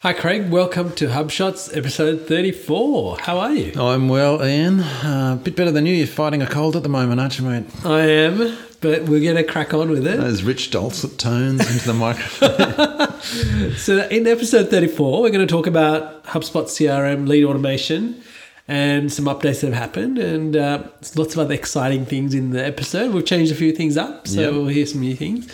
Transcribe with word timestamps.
Hi, 0.00 0.12
Craig. 0.12 0.50
Welcome 0.50 0.92
to 0.96 1.06
HubShots 1.06 1.74
episode 1.74 2.28
34. 2.28 3.18
How 3.20 3.38
are 3.38 3.54
you? 3.54 3.80
I'm 3.80 4.10
well, 4.10 4.44
Ian. 4.44 4.80
A 4.80 4.82
uh, 5.02 5.36
bit 5.36 5.56
better 5.56 5.70
than 5.70 5.86
you. 5.86 5.94
You're 5.94 6.06
fighting 6.06 6.42
a 6.42 6.46
cold 6.46 6.76
at 6.76 6.82
the 6.82 6.90
moment, 6.90 7.18
aren't 7.18 7.38
you, 7.38 7.46
mate? 7.46 7.64
I 7.82 8.00
am, 8.00 8.58
but 8.82 9.04
we're 9.04 9.22
going 9.22 9.42
to 9.42 9.42
crack 9.42 9.72
on 9.72 9.88
with 9.88 10.06
it. 10.06 10.18
Those 10.18 10.42
rich 10.42 10.70
dulcet 10.70 11.18
tones 11.18 11.62
into 11.72 11.86
the 11.86 11.94
microphone. 11.94 13.72
so, 13.76 14.06
in 14.08 14.26
episode 14.26 14.68
34, 14.68 15.22
we're 15.22 15.30
going 15.30 15.46
to 15.46 15.50
talk 15.50 15.66
about 15.66 16.22
HubSpot 16.24 16.64
CRM 16.64 17.26
lead 17.26 17.44
automation 17.44 18.22
and 18.68 19.10
some 19.10 19.24
updates 19.24 19.62
that 19.62 19.68
have 19.68 19.82
happened, 19.82 20.18
and 20.18 20.58
uh, 20.58 20.82
lots 21.14 21.32
of 21.32 21.38
other 21.38 21.54
exciting 21.54 22.04
things 22.04 22.34
in 22.34 22.50
the 22.50 22.62
episode. 22.62 23.14
We've 23.14 23.24
changed 23.24 23.50
a 23.50 23.56
few 23.56 23.72
things 23.72 23.96
up, 23.96 24.28
so 24.28 24.42
yep. 24.42 24.52
we'll 24.52 24.66
hear 24.66 24.84
some 24.84 25.00
new 25.00 25.16
things. 25.16 25.50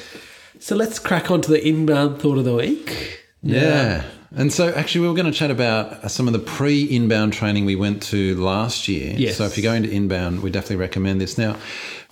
So, 0.58 0.74
let's 0.74 0.98
crack 0.98 1.30
on 1.30 1.42
to 1.42 1.50
the 1.52 1.64
inbound 1.64 2.20
thought 2.20 2.38
of 2.38 2.44
the 2.44 2.56
week. 2.56 3.20
yeah. 3.40 3.60
yeah. 3.60 4.04
And 4.34 4.52
so, 4.52 4.70
actually, 4.70 5.02
we 5.02 5.08
were 5.08 5.14
going 5.14 5.30
to 5.30 5.32
chat 5.32 5.50
about 5.50 6.10
some 6.10 6.26
of 6.26 6.32
the 6.32 6.38
pre 6.38 6.84
inbound 6.84 7.32
training 7.32 7.64
we 7.64 7.76
went 7.76 8.02
to 8.04 8.34
last 8.36 8.88
year. 8.88 9.14
Yes. 9.16 9.36
So, 9.36 9.44
if 9.44 9.56
you're 9.56 9.62
going 9.62 9.82
to 9.82 9.90
inbound, 9.90 10.42
we 10.42 10.50
definitely 10.50 10.76
recommend 10.76 11.20
this. 11.20 11.36
Now, 11.36 11.56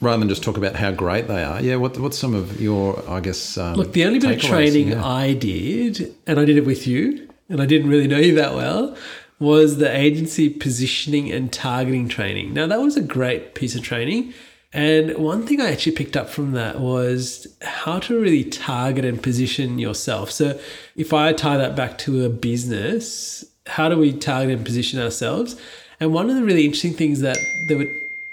rather 0.01 0.19
than 0.19 0.28
just 0.28 0.42
talk 0.42 0.56
about 0.56 0.77
how 0.77 0.91
great 0.91 1.28
they 1.28 1.42
are, 1.42 1.61
yeah, 1.62 1.77
what, 1.77 1.98
what's 1.98 2.19
some 2.19 2.34
of 2.34 2.61
your, 2.61 3.02
I 3.09 3.20
guess, 3.20 3.56
um, 3.56 3.75
look, 3.75 3.92
the 3.92 4.05
only 4.05 4.19
bit 4.19 4.33
of 4.33 4.41
training 4.42 4.88
yeah. 4.88 5.05
I 5.05 5.34
did, 5.34 6.14
and 6.27 6.38
I 6.38 6.45
did 6.45 6.56
it 6.56 6.66
with 6.66 6.87
you, 6.87 7.28
and 7.48 7.61
I 7.61 7.66
didn't 7.66 7.88
really 7.88 8.06
know 8.06 8.19
you 8.19 8.34
that 8.34 8.55
well, 8.55 8.97
was 9.39 9.78
the 9.78 9.95
agency 9.95 10.50
positioning 10.50 11.30
and 11.33 11.50
targeting 11.52 12.09
training. 12.09 12.52
Now, 12.52 12.66
that 12.66 12.80
was 12.80 12.97
a 12.97 13.02
great 13.02 13.55
piece 13.55 13.75
of 13.75 13.83
training. 13.83 14.34
And 14.73 15.16
one 15.19 15.47
thing 15.47 15.60
I 15.60 15.73
actually 15.73 15.97
picked 15.97 16.16
up 16.16 16.29
from 16.29 16.52
that 16.52 16.78
was 16.78 17.48
how 17.61 17.98
to 18.01 18.20
really 18.20 18.45
target 18.45 19.05
and 19.05 19.20
position 19.20 19.78
yourself. 19.80 20.30
So, 20.30 20.61
if 20.97 21.12
I 21.12 21.33
tie 21.33 21.56
that 21.56 21.74
back 21.74 21.98
to 21.98 22.24
a 22.24 22.28
business, 22.28 23.45
how 23.66 23.88
do 23.88 23.98
we 23.98 24.12
target 24.12 24.56
and 24.56 24.64
position 24.64 25.01
ourselves? 25.01 25.56
And 25.98 26.14
one 26.14 26.30
of 26.30 26.36
the 26.36 26.45
really 26.45 26.64
interesting 26.64 26.95
things 26.95 27.20
that 27.20 27.36
they 27.69 27.75
were 27.75 27.92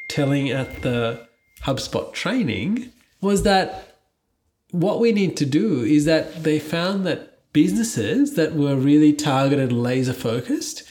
telling 0.10 0.50
at 0.50 0.84
the 0.84 1.28
HubSpot 1.64 2.14
training 2.14 2.92
was 3.20 3.44
that 3.44 3.98
what 4.72 5.00
we 5.00 5.12
need 5.12 5.38
to 5.38 5.46
do 5.46 5.82
is 5.82 6.06
that 6.06 6.44
they 6.44 6.60
found 6.60 7.06
that 7.06 7.52
businesses 7.52 8.36
that 8.36 8.54
were 8.54 8.76
really 8.76 9.12
targeted, 9.12 9.72
laser 9.72 10.14
focused, 10.14 10.84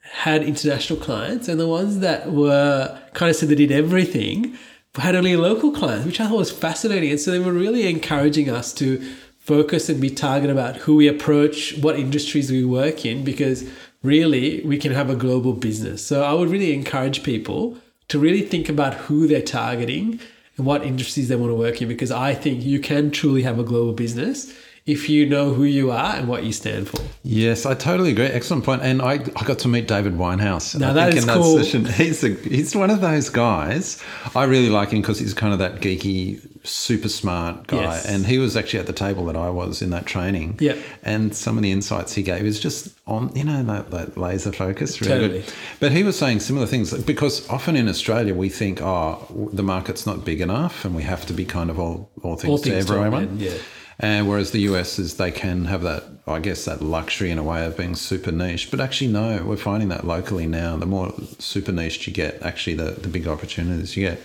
had 0.00 0.42
international 0.42 0.98
clients, 0.98 1.48
and 1.48 1.60
the 1.60 1.68
ones 1.68 1.98
that 1.98 2.32
were 2.32 2.98
kind 3.12 3.30
of 3.30 3.36
said 3.36 3.48
they 3.48 3.54
did 3.54 3.72
everything 3.72 4.56
had 4.96 5.16
only 5.16 5.36
local 5.36 5.72
clients, 5.72 6.06
which 6.06 6.20
I 6.20 6.28
thought 6.28 6.38
was 6.38 6.50
fascinating. 6.50 7.10
And 7.10 7.20
so 7.20 7.30
they 7.30 7.38
were 7.38 7.52
really 7.52 7.88
encouraging 7.88 8.48
us 8.48 8.72
to 8.74 8.98
focus 9.40 9.88
and 9.88 10.00
be 10.00 10.10
targeted 10.10 10.56
about 10.56 10.76
who 10.76 10.96
we 10.96 11.08
approach, 11.08 11.76
what 11.78 11.98
industries 11.98 12.50
we 12.50 12.64
work 12.64 13.04
in, 13.04 13.24
because 13.24 13.68
really 14.02 14.62
we 14.64 14.78
can 14.78 14.92
have 14.92 15.10
a 15.10 15.16
global 15.16 15.52
business. 15.52 16.06
So 16.06 16.22
I 16.22 16.32
would 16.32 16.48
really 16.48 16.72
encourage 16.72 17.22
people 17.22 17.76
to 18.08 18.18
really 18.18 18.42
think 18.42 18.68
about 18.68 18.94
who 18.94 19.26
they're 19.26 19.42
targeting 19.42 20.20
and 20.56 20.66
what 20.66 20.84
industries 20.84 21.28
they 21.28 21.36
want 21.36 21.50
to 21.50 21.56
work 21.56 21.82
in, 21.82 21.88
because 21.88 22.10
I 22.10 22.34
think 22.34 22.62
you 22.62 22.78
can 22.78 23.10
truly 23.10 23.42
have 23.42 23.58
a 23.58 23.64
global 23.64 23.92
business 23.92 24.54
if 24.86 25.08
you 25.08 25.24
know 25.24 25.54
who 25.54 25.64
you 25.64 25.90
are 25.90 26.16
and 26.16 26.28
what 26.28 26.44
you 26.44 26.52
stand 26.52 26.88
for. 26.88 27.00
Yes, 27.22 27.64
I 27.64 27.74
totally 27.74 28.10
agree. 28.10 28.26
Excellent 28.26 28.64
point. 28.64 28.82
And 28.82 29.00
I, 29.00 29.12
I 29.12 29.44
got 29.44 29.58
to 29.60 29.68
meet 29.68 29.88
David 29.88 30.14
Winehouse. 30.14 30.78
Now 30.78 30.92
that 30.92 31.14
is 31.14 31.24
cool. 31.24 31.56
Session. 31.56 31.84
He's 31.94 32.22
a, 32.22 32.28
he's 32.34 32.76
one 32.76 32.90
of 32.90 33.00
those 33.00 33.30
guys. 33.30 34.02
I 34.36 34.44
really 34.44 34.68
like 34.68 34.90
him 34.90 35.00
because 35.00 35.18
he's 35.18 35.32
kind 35.32 35.54
of 35.54 35.58
that 35.60 35.76
geeky, 35.76 36.46
super 36.66 37.08
smart 37.08 37.66
guy. 37.66 37.78
Yes. 37.78 38.04
And 38.06 38.26
he 38.26 38.36
was 38.36 38.58
actually 38.58 38.80
at 38.80 38.86
the 38.86 38.92
table 38.92 39.24
that 39.26 39.36
I 39.36 39.48
was 39.48 39.80
in 39.80 39.88
that 39.90 40.04
training. 40.04 40.58
Yeah. 40.60 40.76
And 41.02 41.34
some 41.34 41.56
of 41.56 41.62
the 41.62 41.72
insights 41.72 42.12
he 42.12 42.22
gave 42.22 42.42
was 42.42 42.60
just 42.60 42.94
on, 43.06 43.34
you 43.34 43.44
know, 43.44 43.62
that, 43.62 43.90
that 43.90 44.18
laser 44.18 44.52
focus. 44.52 45.00
Really 45.00 45.12
totally. 45.14 45.40
Good. 45.40 45.52
But 45.80 45.92
he 45.92 46.02
was 46.02 46.18
saying 46.18 46.40
similar 46.40 46.66
things 46.66 46.92
because 47.04 47.48
often 47.48 47.74
in 47.74 47.88
Australia 47.88 48.34
we 48.34 48.50
think, 48.50 48.82
oh, 48.82 49.50
the 49.50 49.62
market's 49.62 50.04
not 50.04 50.26
big 50.26 50.42
enough 50.42 50.84
and 50.84 50.94
we 50.94 51.04
have 51.04 51.24
to 51.26 51.32
be 51.32 51.46
kind 51.46 51.70
of 51.70 51.78
all, 51.80 52.10
all 52.22 52.36
things, 52.36 52.50
all 52.50 52.58
things 52.58 52.84
to 52.84 52.94
everyone. 52.94 53.38
yeah. 53.38 53.54
And 53.98 54.28
whereas 54.28 54.50
the 54.50 54.60
US 54.60 54.98
is 54.98 55.16
they 55.16 55.30
can 55.30 55.66
have 55.66 55.82
that, 55.82 56.04
I 56.26 56.40
guess, 56.40 56.64
that 56.64 56.82
luxury 56.82 57.30
in 57.30 57.38
a 57.38 57.42
way 57.42 57.64
of 57.64 57.76
being 57.76 57.94
super 57.94 58.32
niche. 58.32 58.70
But 58.70 58.80
actually, 58.80 59.12
no, 59.12 59.42
we're 59.44 59.56
finding 59.56 59.88
that 59.88 60.06
locally 60.06 60.46
now. 60.46 60.76
The 60.76 60.86
more 60.86 61.12
super 61.38 61.72
niche 61.72 62.06
you 62.06 62.12
get, 62.12 62.42
actually, 62.42 62.74
the, 62.74 62.92
the 62.92 63.08
bigger 63.08 63.30
opportunities 63.30 63.96
you 63.96 64.08
get. 64.08 64.20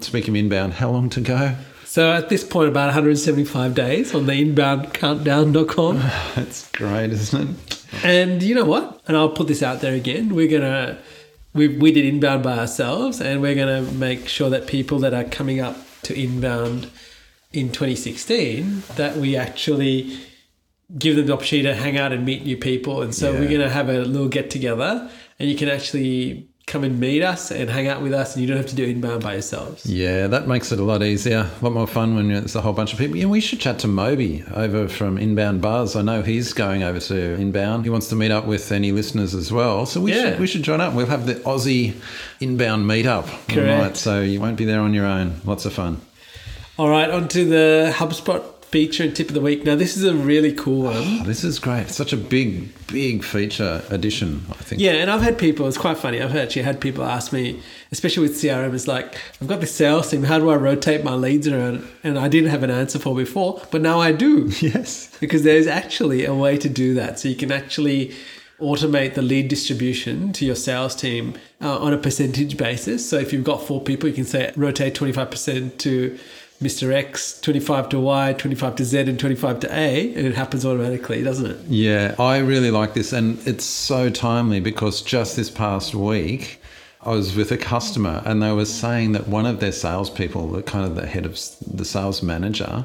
Speaking 0.00 0.34
of 0.34 0.36
inbound, 0.36 0.74
how 0.74 0.90
long 0.90 1.08
to 1.10 1.20
go? 1.20 1.56
So 1.84 2.12
at 2.12 2.28
this 2.28 2.44
point, 2.44 2.68
about 2.68 2.86
175 2.86 3.74
days 3.74 4.14
on 4.14 4.26
the 4.26 4.32
inboundcountdown.com. 4.32 5.96
That's 6.34 6.70
great, 6.72 7.12
isn't 7.12 7.50
it? 7.50 7.84
And 8.04 8.42
you 8.42 8.54
know 8.54 8.64
what? 8.64 9.00
And 9.06 9.16
I'll 9.16 9.30
put 9.30 9.46
this 9.46 9.62
out 9.62 9.80
there 9.80 9.94
again. 9.94 10.34
We're 10.34 10.48
going 10.48 10.62
to, 10.62 10.98
we, 11.54 11.68
we 11.68 11.92
did 11.92 12.04
inbound 12.04 12.42
by 12.42 12.58
ourselves, 12.58 13.20
and 13.20 13.40
we're 13.40 13.54
going 13.54 13.86
to 13.86 13.92
make 13.92 14.28
sure 14.28 14.50
that 14.50 14.66
people 14.66 14.98
that 14.98 15.14
are 15.14 15.24
coming 15.24 15.60
up 15.60 15.76
to 16.02 16.20
inbound– 16.20 16.90
in 17.52 17.68
2016 17.68 18.82
that 18.96 19.16
we 19.16 19.36
actually 19.36 20.18
give 20.98 21.16
them 21.16 21.26
the 21.26 21.32
opportunity 21.32 21.68
to 21.68 21.74
hang 21.74 21.96
out 21.96 22.12
and 22.12 22.24
meet 22.24 22.44
new 22.44 22.56
people. 22.56 23.02
And 23.02 23.14
so 23.14 23.32
yeah. 23.32 23.40
we're 23.40 23.48
going 23.48 23.60
to 23.60 23.70
have 23.70 23.88
a 23.88 24.00
little 24.00 24.28
get 24.28 24.50
together 24.50 25.10
and 25.38 25.48
you 25.48 25.56
can 25.56 25.68
actually 25.68 26.48
come 26.66 26.82
and 26.82 26.98
meet 26.98 27.22
us 27.22 27.52
and 27.52 27.70
hang 27.70 27.86
out 27.86 28.02
with 28.02 28.12
us 28.12 28.34
and 28.34 28.42
you 28.42 28.48
don't 28.48 28.56
have 28.56 28.66
to 28.66 28.74
do 28.74 28.84
inbound 28.84 29.22
by 29.22 29.34
yourselves. 29.34 29.86
Yeah, 29.86 30.26
that 30.26 30.48
makes 30.48 30.72
it 30.72 30.80
a 30.80 30.82
lot 30.82 31.00
easier, 31.00 31.48
a 31.60 31.64
lot 31.64 31.72
more 31.72 31.86
fun 31.86 32.16
when 32.16 32.32
it's 32.32 32.56
a 32.56 32.60
whole 32.60 32.72
bunch 32.72 32.92
of 32.92 32.98
people. 32.98 33.16
Yeah, 33.16 33.26
we 33.26 33.40
should 33.40 33.60
chat 33.60 33.78
to 33.80 33.88
Moby 33.88 34.44
over 34.52 34.88
from 34.88 35.16
Inbound 35.16 35.62
Buzz. 35.62 35.94
I 35.94 36.02
know 36.02 36.22
he's 36.22 36.52
going 36.52 36.82
over 36.82 36.98
to 36.98 37.34
Inbound. 37.34 37.84
He 37.84 37.90
wants 37.90 38.08
to 38.08 38.16
meet 38.16 38.32
up 38.32 38.46
with 38.46 38.72
any 38.72 38.90
listeners 38.90 39.32
as 39.32 39.52
well. 39.52 39.86
So 39.86 40.00
we 40.00 40.12
yeah. 40.12 40.30
should 40.30 40.40
we 40.40 40.46
should 40.48 40.62
join 40.62 40.80
up. 40.80 40.92
We'll 40.92 41.06
have 41.06 41.26
the 41.26 41.36
Aussie 41.36 41.94
Inbound 42.40 42.84
meetup. 42.84 43.26
Correct. 43.48 43.82
Right, 43.82 43.96
so 43.96 44.20
you 44.20 44.40
won't 44.40 44.56
be 44.56 44.64
there 44.64 44.80
on 44.80 44.92
your 44.92 45.06
own. 45.06 45.40
Lots 45.44 45.66
of 45.66 45.72
fun. 45.72 46.00
All 46.78 46.90
right, 46.90 47.08
on 47.08 47.28
to 47.28 47.44
the 47.46 47.90
HubSpot 47.94 48.42
feature 48.64 49.02
and 49.02 49.16
tip 49.16 49.28
of 49.28 49.34
the 49.34 49.40
week. 49.40 49.64
Now, 49.64 49.76
this 49.76 49.96
is 49.96 50.04
a 50.04 50.14
really 50.14 50.52
cool 50.52 50.82
one. 50.82 50.94
Oh, 50.96 51.22
this 51.24 51.42
is 51.42 51.58
great. 51.58 51.88
such 51.88 52.12
a 52.12 52.18
big, 52.18 52.68
big 52.88 53.24
feature 53.24 53.82
addition, 53.88 54.44
I 54.50 54.54
think. 54.56 54.82
Yeah, 54.82 54.92
and 54.92 55.10
I've 55.10 55.22
had 55.22 55.38
people, 55.38 55.66
it's 55.68 55.78
quite 55.78 55.96
funny. 55.96 56.20
I've 56.20 56.36
actually 56.36 56.62
had 56.62 56.78
people 56.78 57.02
ask 57.02 57.32
me, 57.32 57.62
especially 57.92 58.28
with 58.28 58.36
CRM, 58.36 58.74
it's 58.74 58.86
like, 58.86 59.16
I've 59.40 59.48
got 59.48 59.60
this 59.60 59.74
sales 59.74 60.10
team. 60.10 60.24
How 60.24 60.38
do 60.38 60.50
I 60.50 60.56
rotate 60.56 61.02
my 61.02 61.14
leads 61.14 61.48
around? 61.48 61.88
And 62.04 62.18
I 62.18 62.28
didn't 62.28 62.50
have 62.50 62.62
an 62.62 62.70
answer 62.70 62.98
for 62.98 63.14
before, 63.16 63.62
but 63.70 63.80
now 63.80 63.98
I 64.00 64.12
do. 64.12 64.50
Yes. 64.60 65.16
Because 65.18 65.44
there's 65.44 65.66
actually 65.66 66.26
a 66.26 66.34
way 66.34 66.58
to 66.58 66.68
do 66.68 66.92
that. 66.94 67.18
So 67.20 67.28
you 67.28 67.36
can 67.36 67.52
actually 67.52 68.14
automate 68.60 69.14
the 69.14 69.22
lead 69.22 69.48
distribution 69.48 70.32
to 70.32 70.44
your 70.44 70.56
sales 70.56 70.94
team 70.94 71.34
uh, 71.62 71.78
on 71.78 71.92
a 71.92 71.98
percentage 71.98 72.56
basis. 72.56 73.08
So 73.08 73.16
if 73.16 73.32
you've 73.32 73.44
got 73.44 73.66
four 73.66 73.80
people, 73.80 74.08
you 74.08 74.14
can 74.14 74.24
say 74.24 74.52
rotate 74.56 74.94
25% 74.94 75.78
to 75.78 76.18
Mr. 76.60 76.92
X, 76.92 77.38
25 77.40 77.90
to 77.90 78.00
Y, 78.00 78.32
25 78.32 78.76
to 78.76 78.84
Z, 78.84 78.98
and 79.00 79.20
25 79.20 79.60
to 79.60 79.74
A, 79.74 80.14
and 80.14 80.26
it 80.26 80.34
happens 80.34 80.64
automatically, 80.64 81.22
doesn't 81.22 81.46
it? 81.46 81.60
Yeah, 81.68 82.14
I 82.18 82.38
really 82.38 82.70
like 82.70 82.94
this. 82.94 83.12
And 83.12 83.38
it's 83.46 83.64
so 83.64 84.08
timely 84.08 84.60
because 84.60 85.02
just 85.02 85.36
this 85.36 85.50
past 85.50 85.94
week, 85.94 86.60
I 87.02 87.10
was 87.10 87.36
with 87.36 87.52
a 87.52 87.58
customer 87.58 88.22
and 88.24 88.42
they 88.42 88.52
were 88.52 88.64
saying 88.64 89.12
that 89.12 89.28
one 89.28 89.46
of 89.46 89.60
their 89.60 89.70
salespeople, 89.70 90.48
the 90.48 90.62
kind 90.62 90.84
of 90.84 90.96
the 90.96 91.06
head 91.06 91.24
of 91.24 91.38
the 91.64 91.84
sales 91.84 92.22
manager, 92.22 92.84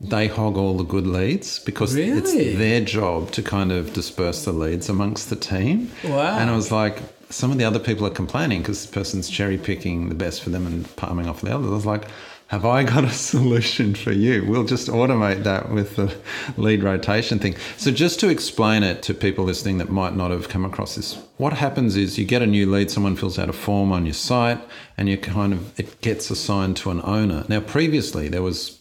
they 0.00 0.26
hog 0.26 0.56
all 0.56 0.76
the 0.76 0.84
good 0.84 1.06
leads 1.06 1.58
because 1.60 1.94
really? 1.94 2.18
it's 2.18 2.32
their 2.32 2.80
job 2.80 3.30
to 3.32 3.42
kind 3.42 3.70
of 3.70 3.92
disperse 3.92 4.44
the 4.44 4.52
leads 4.52 4.88
amongst 4.88 5.28
the 5.28 5.36
team. 5.36 5.90
Wow. 6.04 6.38
And 6.38 6.50
I 6.50 6.56
was 6.56 6.72
like, 6.72 7.00
some 7.28 7.52
of 7.52 7.58
the 7.58 7.64
other 7.64 7.78
people 7.78 8.06
are 8.06 8.10
complaining 8.10 8.60
because 8.60 8.86
the 8.86 8.92
person's 8.92 9.28
cherry 9.28 9.56
picking 9.58 10.08
the 10.08 10.14
best 10.14 10.42
for 10.42 10.50
them 10.50 10.66
and 10.66 10.96
palming 10.96 11.28
off 11.28 11.42
the 11.42 11.54
others. 11.54 11.70
I 11.70 11.74
was 11.74 11.86
like, 11.86 12.08
have 12.50 12.64
I 12.64 12.82
got 12.82 13.04
a 13.04 13.10
solution 13.32 13.94
for 13.94 14.10
you? 14.10 14.44
We'll 14.44 14.64
just 14.64 14.88
automate 14.88 15.44
that 15.44 15.70
with 15.70 15.94
the 15.94 16.12
lead 16.56 16.82
rotation 16.82 17.38
thing. 17.38 17.54
So, 17.76 17.92
just 17.92 18.18
to 18.20 18.28
explain 18.28 18.82
it 18.82 19.04
to 19.04 19.14
people 19.14 19.44
listening 19.44 19.78
that 19.78 19.88
might 19.88 20.16
not 20.16 20.32
have 20.32 20.48
come 20.48 20.64
across 20.64 20.96
this, 20.96 21.14
what 21.36 21.52
happens 21.52 21.96
is 21.96 22.18
you 22.18 22.24
get 22.24 22.42
a 22.42 22.46
new 22.46 22.68
lead, 22.68 22.90
someone 22.90 23.14
fills 23.14 23.38
out 23.38 23.48
a 23.48 23.52
form 23.52 23.92
on 23.92 24.04
your 24.04 24.14
site, 24.14 24.60
and 24.98 25.08
you 25.08 25.16
kind 25.16 25.52
of 25.52 25.78
it 25.78 26.00
gets 26.00 26.28
assigned 26.28 26.76
to 26.78 26.90
an 26.90 27.00
owner. 27.04 27.44
Now, 27.48 27.60
previously 27.60 28.28
there 28.28 28.42
was 28.42 28.80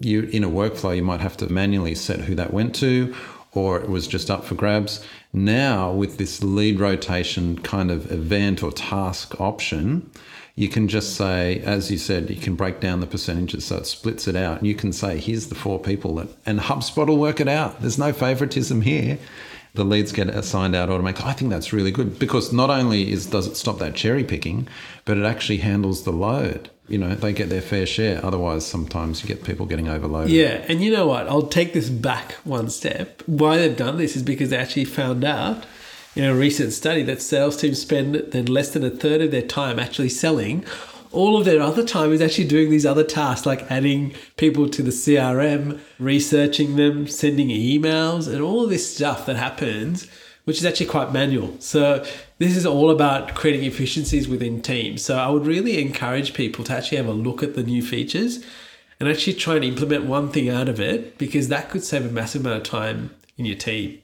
you 0.00 0.22
in 0.22 0.42
a 0.42 0.50
workflow, 0.50 0.96
you 0.96 1.04
might 1.04 1.20
have 1.20 1.36
to 1.36 1.52
manually 1.52 1.94
set 1.94 2.22
who 2.22 2.34
that 2.34 2.52
went 2.52 2.74
to, 2.76 3.14
or 3.52 3.80
it 3.80 3.88
was 3.88 4.08
just 4.08 4.28
up 4.28 4.44
for 4.44 4.56
grabs. 4.56 5.04
Now, 5.32 5.92
with 5.92 6.18
this 6.18 6.42
lead 6.42 6.80
rotation 6.80 7.58
kind 7.60 7.92
of 7.92 8.10
event 8.10 8.64
or 8.64 8.72
task 8.72 9.40
option, 9.40 10.10
you 10.56 10.68
can 10.68 10.86
just 10.86 11.16
say, 11.16 11.58
as 11.60 11.90
you 11.90 11.98
said, 11.98 12.30
you 12.30 12.36
can 12.36 12.54
break 12.54 12.78
down 12.80 13.00
the 13.00 13.06
percentages 13.06 13.64
so 13.64 13.76
it 13.78 13.86
splits 13.86 14.28
it 14.28 14.36
out. 14.36 14.58
And 14.58 14.66
you 14.66 14.74
can 14.74 14.92
say, 14.92 15.18
here's 15.18 15.48
the 15.48 15.54
four 15.56 15.80
people 15.80 16.14
that, 16.16 16.28
and 16.46 16.60
HubSpot 16.60 17.08
will 17.08 17.16
work 17.18 17.40
it 17.40 17.48
out. 17.48 17.80
There's 17.80 17.98
no 17.98 18.12
favoritism 18.12 18.82
here. 18.82 19.18
The 19.74 19.84
leads 19.84 20.12
get 20.12 20.28
assigned 20.28 20.76
out 20.76 20.90
automatically. 20.90 21.28
I 21.28 21.32
think 21.32 21.50
that's 21.50 21.72
really 21.72 21.90
good 21.90 22.20
because 22.20 22.52
not 22.52 22.70
only 22.70 23.10
is 23.10 23.26
does 23.26 23.48
it 23.48 23.56
stop 23.56 23.78
that 23.80 23.96
cherry 23.96 24.22
picking, 24.22 24.68
but 25.04 25.18
it 25.18 25.24
actually 25.24 25.56
handles 25.58 26.04
the 26.04 26.12
load. 26.12 26.70
you 26.86 26.98
know 26.98 27.14
they 27.16 27.32
get 27.32 27.48
their 27.48 27.60
fair 27.60 27.84
share. 27.84 28.24
Otherwise, 28.24 28.64
sometimes 28.64 29.22
you 29.22 29.26
get 29.28 29.42
people 29.42 29.66
getting 29.66 29.88
overloaded. 29.88 30.30
Yeah, 30.30 30.64
and 30.68 30.80
you 30.80 30.92
know 30.92 31.08
what? 31.08 31.26
I'll 31.28 31.42
take 31.48 31.72
this 31.72 31.88
back 31.90 32.34
one 32.44 32.70
step. 32.70 33.22
Why 33.26 33.56
they've 33.56 33.76
done 33.76 33.96
this 33.96 34.14
is 34.14 34.22
because 34.22 34.50
they 34.50 34.56
actually 34.58 34.84
found 34.84 35.24
out 35.24 35.64
in 36.16 36.24
a 36.24 36.34
recent 36.34 36.72
study 36.72 37.02
that 37.02 37.20
sales 37.20 37.56
teams 37.56 37.80
spend 37.80 38.14
then 38.14 38.46
less 38.46 38.70
than 38.70 38.84
a 38.84 38.90
third 38.90 39.20
of 39.20 39.30
their 39.30 39.42
time 39.42 39.78
actually 39.78 40.08
selling. 40.08 40.64
All 41.10 41.36
of 41.36 41.44
their 41.44 41.60
other 41.60 41.84
time 41.84 42.12
is 42.12 42.20
actually 42.20 42.48
doing 42.48 42.70
these 42.70 42.86
other 42.86 43.04
tasks 43.04 43.46
like 43.46 43.70
adding 43.70 44.14
people 44.36 44.68
to 44.68 44.82
the 44.82 44.90
CRM, 44.90 45.80
researching 45.98 46.76
them, 46.76 47.06
sending 47.06 47.48
emails, 47.48 48.26
and 48.32 48.40
all 48.40 48.64
of 48.64 48.70
this 48.70 48.94
stuff 48.94 49.26
that 49.26 49.36
happens, 49.36 50.08
which 50.44 50.58
is 50.58 50.64
actually 50.64 50.86
quite 50.86 51.12
manual. 51.12 51.56
So 51.60 52.04
this 52.38 52.56
is 52.56 52.66
all 52.66 52.90
about 52.90 53.34
creating 53.34 53.64
efficiencies 53.64 54.28
within 54.28 54.60
teams. 54.60 55.04
So 55.04 55.16
I 55.16 55.28
would 55.28 55.46
really 55.46 55.80
encourage 55.80 56.34
people 56.34 56.64
to 56.64 56.74
actually 56.74 56.98
have 56.98 57.06
a 57.06 57.12
look 57.12 57.42
at 57.42 57.54
the 57.54 57.62
new 57.62 57.82
features 57.82 58.44
and 58.98 59.08
actually 59.08 59.34
try 59.34 59.56
and 59.56 59.64
implement 59.64 60.04
one 60.04 60.30
thing 60.30 60.48
out 60.48 60.68
of 60.68 60.80
it 60.80 61.18
because 61.18 61.48
that 61.48 61.70
could 61.70 61.84
save 61.84 62.06
a 62.06 62.10
massive 62.10 62.44
amount 62.44 62.58
of 62.58 62.64
time 62.64 63.10
in 63.36 63.44
your 63.44 63.56
team. 63.56 64.00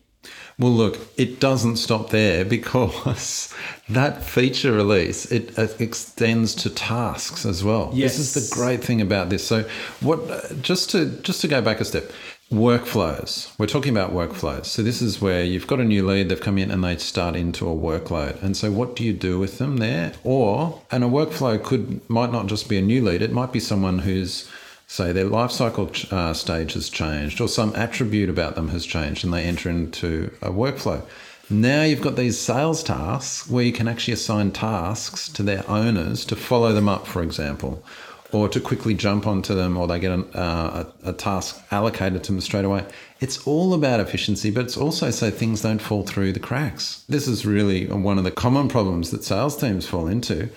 Well, 0.59 0.73
look, 0.73 0.99
it 1.17 1.41
doesn't 1.41 1.77
stop 1.77 2.11
there 2.11 2.45
because 2.45 3.55
that 3.89 4.23
feature 4.23 4.73
release 4.73 5.31
it 5.33 5.59
uh, 5.59 5.69
extends 5.79 6.55
to 6.57 6.71
tasks 6.71 7.47
as 7.47 7.65
well. 7.65 7.91
Yes. 7.95 8.19
This 8.19 8.37
is 8.37 8.51
the 8.51 8.55
great 8.55 8.85
thing 8.85 9.01
about 9.01 9.31
this. 9.31 9.47
So, 9.47 9.65
what 10.01 10.61
just 10.61 10.91
to 10.91 11.07
just 11.23 11.41
to 11.41 11.49
go 11.49 11.63
back 11.63 11.81
a 11.81 11.85
step, 11.87 12.13
workflows. 12.53 13.57
We're 13.59 13.67
talking 13.67 13.97
about 13.97 14.13
workflows. 14.13 14.67
So 14.67 14.83
this 14.83 15.01
is 15.01 15.21
where 15.21 15.45
you've 15.45 15.69
got 15.69 15.79
a 15.79 15.85
new 15.85 16.05
lead, 16.05 16.29
they've 16.29 16.41
come 16.41 16.59
in 16.59 16.71
and 16.71 16.83
they 16.83 16.97
start 16.97 17.37
into 17.37 17.69
a 17.69 17.75
workload. 17.75 18.43
And 18.43 18.57
so 18.57 18.73
what 18.73 18.97
do 18.97 19.05
you 19.05 19.13
do 19.13 19.39
with 19.39 19.59
them 19.59 19.77
there? 19.77 20.13
Or 20.25 20.83
and 20.91 21.05
a 21.05 21.07
workflow 21.07 21.63
could 21.63 22.09
might 22.11 22.33
not 22.33 22.47
just 22.47 22.69
be 22.69 22.77
a 22.77 22.83
new 22.83 23.03
lead, 23.03 23.23
it 23.23 23.33
might 23.33 23.53
be 23.53 23.61
someone 23.61 24.01
who's 24.01 24.51
say 24.91 25.13
their 25.13 25.25
life 25.25 25.53
cycle 25.53 25.89
uh, 26.11 26.35
stage 26.35 26.73
has 26.73 26.91
changed 26.91 27.41
or 27.41 27.47
some 27.47 27.73
attribute 27.77 28.29
about 28.29 28.57
them 28.57 28.71
has 28.71 28.85
changed 28.85 29.23
and 29.23 29.33
they 29.33 29.45
enter 29.45 29.71
into 29.71 30.29
a 30.43 30.51
workflow. 30.51 31.01
Now 31.49 31.85
you've 31.85 32.01
got 32.01 32.17
these 32.17 32.37
sales 32.37 32.83
tasks 32.83 33.49
where 33.49 33.63
you 33.63 33.73
can 33.73 33.87
actually 33.87 34.15
assign 34.15 34.51
tasks 34.51 35.29
to 35.29 35.45
their 35.45 35.69
owners 35.71 36.25
to 36.25 36.35
follow 36.35 36.73
them 36.73 36.89
up, 36.89 37.07
for 37.07 37.23
example, 37.23 37.85
or 38.33 38.49
to 38.49 38.59
quickly 38.59 38.95
jump 38.95 39.29
onto 39.29 39.55
them, 39.55 39.77
or 39.77 39.87
they 39.87 40.01
get 40.01 40.11
an, 40.11 40.25
uh, 40.35 40.87
a, 41.05 41.11
a 41.11 41.13
task 41.13 41.63
allocated 41.71 42.25
to 42.25 42.33
them 42.33 42.41
straight 42.41 42.65
away. 42.65 42.85
It's 43.21 43.47
all 43.47 43.75
about 43.75 44.01
efficiency, 44.01 44.51
but 44.51 44.65
it's 44.65 44.77
also 44.77 45.13
so 45.13 45.31
things 45.31 45.63
don't 45.63 45.81
fall 45.81 46.03
through 46.03 46.33
the 46.33 46.41
cracks. 46.41 47.05
This 47.09 47.29
is 47.29 47.47
really 47.47 47.87
one 47.87 48.19
of 48.19 48.25
the 48.25 48.33
common 48.33 48.67
problems 48.67 49.13
that 49.13 49.23
sales 49.23 49.57
teams 49.57 49.87
fall 49.87 50.09
into 50.09 50.51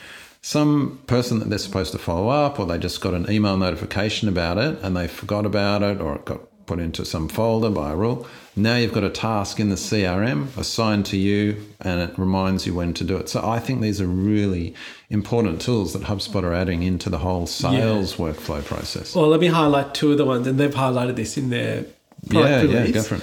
some 0.44 1.00
person 1.07 1.40
that 1.40 1.50
they're 1.50 1.57
supposed 1.57 1.94
to 1.94 1.98
follow 1.98 2.28
up, 2.28 2.60
or 2.60 2.66
they 2.66 2.78
just 2.78 3.00
got 3.00 3.13
an 3.13 3.31
email 3.31 3.56
notification 3.56 4.28
about 4.28 4.57
it 4.57 4.78
and 4.84 4.95
they 4.95 5.07
forgot 5.07 5.45
about 5.45 5.81
it, 5.81 6.01
or 6.01 6.16
it 6.16 6.25
got 6.25 6.42
put 6.66 6.80
into 6.80 7.06
some 7.06 7.30
folder 7.30 7.69
by 7.69 7.92
a 7.92 7.95
rule. 7.95 8.28
Now 8.54 8.75
you've 8.75 8.94
got 8.94 9.06
a 9.06 9.10
task 9.10 9.62
in 9.62 9.69
the 9.69 9.75
CRM 9.75 10.56
assigned 10.57 11.06
to 11.07 11.18
you 11.18 11.66
and 11.80 12.01
it 12.01 12.19
reminds 12.19 12.68
you 12.68 12.74
when 12.74 12.94
to 12.95 13.06
do 13.06 13.16
it. 13.16 13.30
So 13.30 13.42
I 13.42 13.60
think 13.60 13.81
these 13.81 14.01
are 14.01 14.06
really 14.06 14.75
important 15.10 15.62
tools 15.62 15.94
that 15.94 16.04
HubSpot 16.04 16.44
are 16.44 16.54
adding 16.54 16.84
into 16.84 17.10
the 17.10 17.19
whole 17.19 17.48
sales 17.48 18.19
yeah. 18.19 18.25
workflow 18.25 18.63
process. 18.63 19.16
Well, 19.16 19.30
let 19.30 19.40
me 19.40 19.48
highlight 19.48 19.94
two 19.94 20.12
of 20.12 20.18
the 20.18 20.25
ones, 20.25 20.45
and 20.45 20.60
they've 20.60 20.74
highlighted 20.74 21.16
this 21.16 21.38
in 21.38 21.51
their 21.51 21.86
product 22.30 22.69
yeah, 22.69 22.80
release. 22.80 22.95
Yeah, 22.95 23.01
for. 23.01 23.22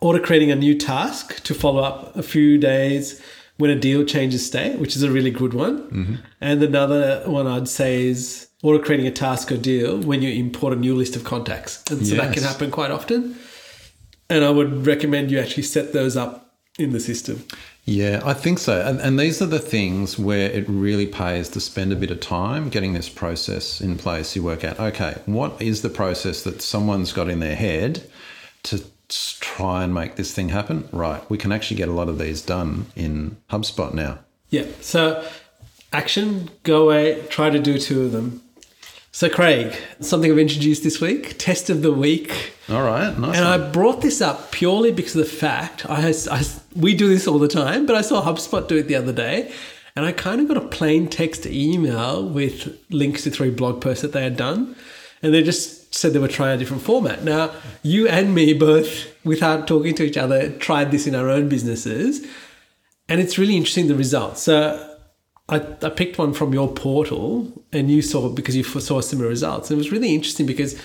Auto 0.00 0.20
creating 0.20 0.50
a 0.50 0.56
new 0.56 0.78
task 0.78 1.42
to 1.42 1.54
follow 1.54 1.82
up 1.82 2.16
a 2.16 2.22
few 2.22 2.56
days 2.56 3.20
when 3.58 3.70
a 3.70 3.76
deal 3.76 4.04
changes 4.04 4.46
state, 4.46 4.78
which 4.78 4.96
is 4.96 5.02
a 5.02 5.10
really 5.10 5.30
good 5.30 5.52
one. 5.52 5.82
Mm-hmm. 5.90 6.14
And 6.40 6.62
another 6.62 7.22
one 7.26 7.46
I'd 7.46 7.68
say 7.68 8.06
is 8.06 8.48
auto 8.62 8.82
creating 8.82 9.06
a 9.06 9.10
task 9.10 9.52
or 9.52 9.56
deal 9.56 9.98
when 10.00 10.22
you 10.22 10.30
import 10.30 10.72
a 10.72 10.76
new 10.76 10.94
list 10.94 11.16
of 11.16 11.24
contacts. 11.24 11.84
And 11.90 12.06
so 12.06 12.14
yes. 12.14 12.24
that 12.24 12.34
can 12.34 12.42
happen 12.44 12.70
quite 12.70 12.90
often. 12.90 13.36
And 14.30 14.44
I 14.44 14.50
would 14.50 14.86
recommend 14.86 15.30
you 15.30 15.38
actually 15.38 15.64
set 15.64 15.92
those 15.92 16.16
up 16.16 16.54
in 16.78 16.92
the 16.92 17.00
system. 17.00 17.44
Yeah, 17.84 18.20
I 18.24 18.34
think 18.34 18.58
so. 18.58 18.80
And, 18.86 19.00
and 19.00 19.18
these 19.18 19.40
are 19.40 19.46
the 19.46 19.58
things 19.58 20.18
where 20.18 20.50
it 20.50 20.68
really 20.68 21.06
pays 21.06 21.48
to 21.50 21.60
spend 21.60 21.92
a 21.92 21.96
bit 21.96 22.10
of 22.10 22.20
time 22.20 22.68
getting 22.68 22.92
this 22.92 23.08
process 23.08 23.80
in 23.80 23.96
place. 23.96 24.36
You 24.36 24.42
work 24.42 24.62
out, 24.62 24.78
okay, 24.78 25.16
what 25.26 25.60
is 25.60 25.82
the 25.82 25.88
process 25.88 26.42
that 26.42 26.60
someone's 26.60 27.12
got 27.12 27.28
in 27.28 27.40
their 27.40 27.56
head 27.56 28.08
to 28.64 28.84
try 29.08 29.84
and 29.84 29.94
make 29.94 30.16
this 30.16 30.32
thing 30.32 30.50
happen, 30.50 30.88
right, 30.92 31.28
we 31.30 31.38
can 31.38 31.52
actually 31.52 31.76
get 31.76 31.88
a 31.88 31.92
lot 31.92 32.08
of 32.08 32.18
these 32.18 32.42
done 32.42 32.86
in 32.94 33.36
HubSpot 33.50 33.94
now. 33.94 34.18
Yeah. 34.50 34.66
So, 34.80 35.26
action, 35.92 36.50
go 36.62 36.84
away, 36.84 37.24
try 37.28 37.50
to 37.50 37.58
do 37.58 37.78
two 37.78 38.04
of 38.04 38.12
them. 38.12 38.42
So, 39.10 39.28
Craig, 39.28 39.74
something 40.00 40.30
I've 40.30 40.38
introduced 40.38 40.84
this 40.84 41.00
week 41.00 41.36
test 41.38 41.70
of 41.70 41.82
the 41.82 41.92
week. 41.92 42.52
All 42.68 42.82
right. 42.82 43.18
Nice. 43.18 43.36
And 43.36 43.46
one. 43.46 43.60
I 43.60 43.70
brought 43.72 44.00
this 44.00 44.20
up 44.20 44.52
purely 44.52 44.92
because 44.92 45.16
of 45.16 45.24
the 45.24 45.36
fact 45.36 45.88
I, 45.88 46.14
I, 46.30 46.44
we 46.76 46.94
do 46.94 47.08
this 47.08 47.26
all 47.26 47.38
the 47.38 47.48
time, 47.48 47.86
but 47.86 47.96
I 47.96 48.02
saw 48.02 48.22
HubSpot 48.22 48.68
do 48.68 48.76
it 48.76 48.86
the 48.86 48.94
other 48.94 49.12
day. 49.12 49.52
And 49.96 50.06
I 50.06 50.12
kind 50.12 50.40
of 50.40 50.46
got 50.46 50.56
a 50.56 50.68
plain 50.68 51.08
text 51.08 51.44
email 51.46 52.24
with 52.24 52.78
links 52.90 53.24
to 53.24 53.30
three 53.30 53.50
blog 53.50 53.80
posts 53.80 54.02
that 54.02 54.12
they 54.12 54.22
had 54.22 54.36
done. 54.36 54.76
And 55.22 55.34
they're 55.34 55.42
just 55.42 55.77
said 55.90 56.12
they 56.12 56.18
were 56.18 56.28
trying 56.28 56.54
a 56.54 56.58
different 56.58 56.82
format. 56.82 57.24
Now, 57.24 57.52
you 57.82 58.08
and 58.08 58.34
me 58.34 58.52
both, 58.52 59.12
without 59.24 59.66
talking 59.66 59.94
to 59.96 60.04
each 60.04 60.16
other, 60.16 60.50
tried 60.58 60.90
this 60.90 61.06
in 61.06 61.14
our 61.14 61.28
own 61.28 61.48
businesses, 61.48 62.26
and 63.08 63.20
it's 63.20 63.38
really 63.38 63.56
interesting 63.56 63.88
the 63.88 63.94
results. 63.94 64.42
So, 64.42 64.84
I, 65.48 65.56
I 65.82 65.88
picked 65.88 66.18
one 66.18 66.34
from 66.34 66.52
your 66.52 66.68
portal, 66.72 67.50
and 67.72 67.90
you 67.90 68.02
saw 68.02 68.28
because 68.28 68.54
you 68.54 68.64
saw 68.64 69.00
similar 69.00 69.28
results. 69.28 69.70
And 69.70 69.76
it 69.76 69.78
was 69.78 69.92
really 69.92 70.14
interesting 70.14 70.46
because 70.46 70.78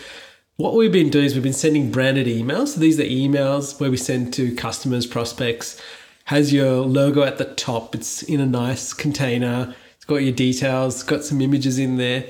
what 0.55 0.75
we've 0.75 0.91
been 0.91 1.09
doing 1.09 1.25
is 1.25 1.33
we've 1.33 1.43
been 1.43 1.51
sending 1.51 1.91
branded 1.91 2.27
emails. 2.27 2.69
So 2.69 2.79
these 2.79 2.99
are 2.99 3.03
emails 3.03 3.79
where 3.79 3.91
we 3.91 3.97
send 3.97 4.33
to 4.35 4.55
customers, 4.55 5.05
prospects, 5.05 5.81
has 6.25 6.53
your 6.53 6.81
logo 6.81 7.23
at 7.23 7.37
the 7.37 7.45
top. 7.45 7.95
It's 7.95 8.23
in 8.23 8.39
a 8.39 8.45
nice 8.45 8.93
container. 8.93 9.75
It's 9.95 10.05
got 10.05 10.17
your 10.17 10.33
details, 10.33 11.03
got 11.03 11.23
some 11.23 11.41
images 11.41 11.77
in 11.77 11.97
there. 11.97 12.25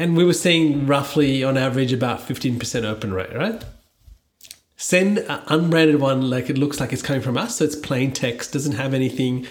And 0.00 0.16
we 0.16 0.24
were 0.24 0.32
seeing 0.32 0.86
roughly 0.86 1.44
on 1.44 1.58
average 1.58 1.92
about 1.92 2.20
15% 2.20 2.84
open 2.84 3.12
rate, 3.12 3.34
right? 3.34 3.62
Send 4.78 5.18
an 5.18 5.26
uh, 5.30 5.44
unbranded 5.48 6.00
one 6.00 6.30
like 6.30 6.48
it 6.48 6.56
looks 6.56 6.80
like 6.80 6.94
it's 6.94 7.02
coming 7.02 7.20
from 7.20 7.36
us. 7.36 7.56
So 7.56 7.66
it's 7.66 7.76
plain 7.76 8.10
text, 8.10 8.54
doesn't 8.54 8.76
have 8.76 8.94
anything. 8.94 9.46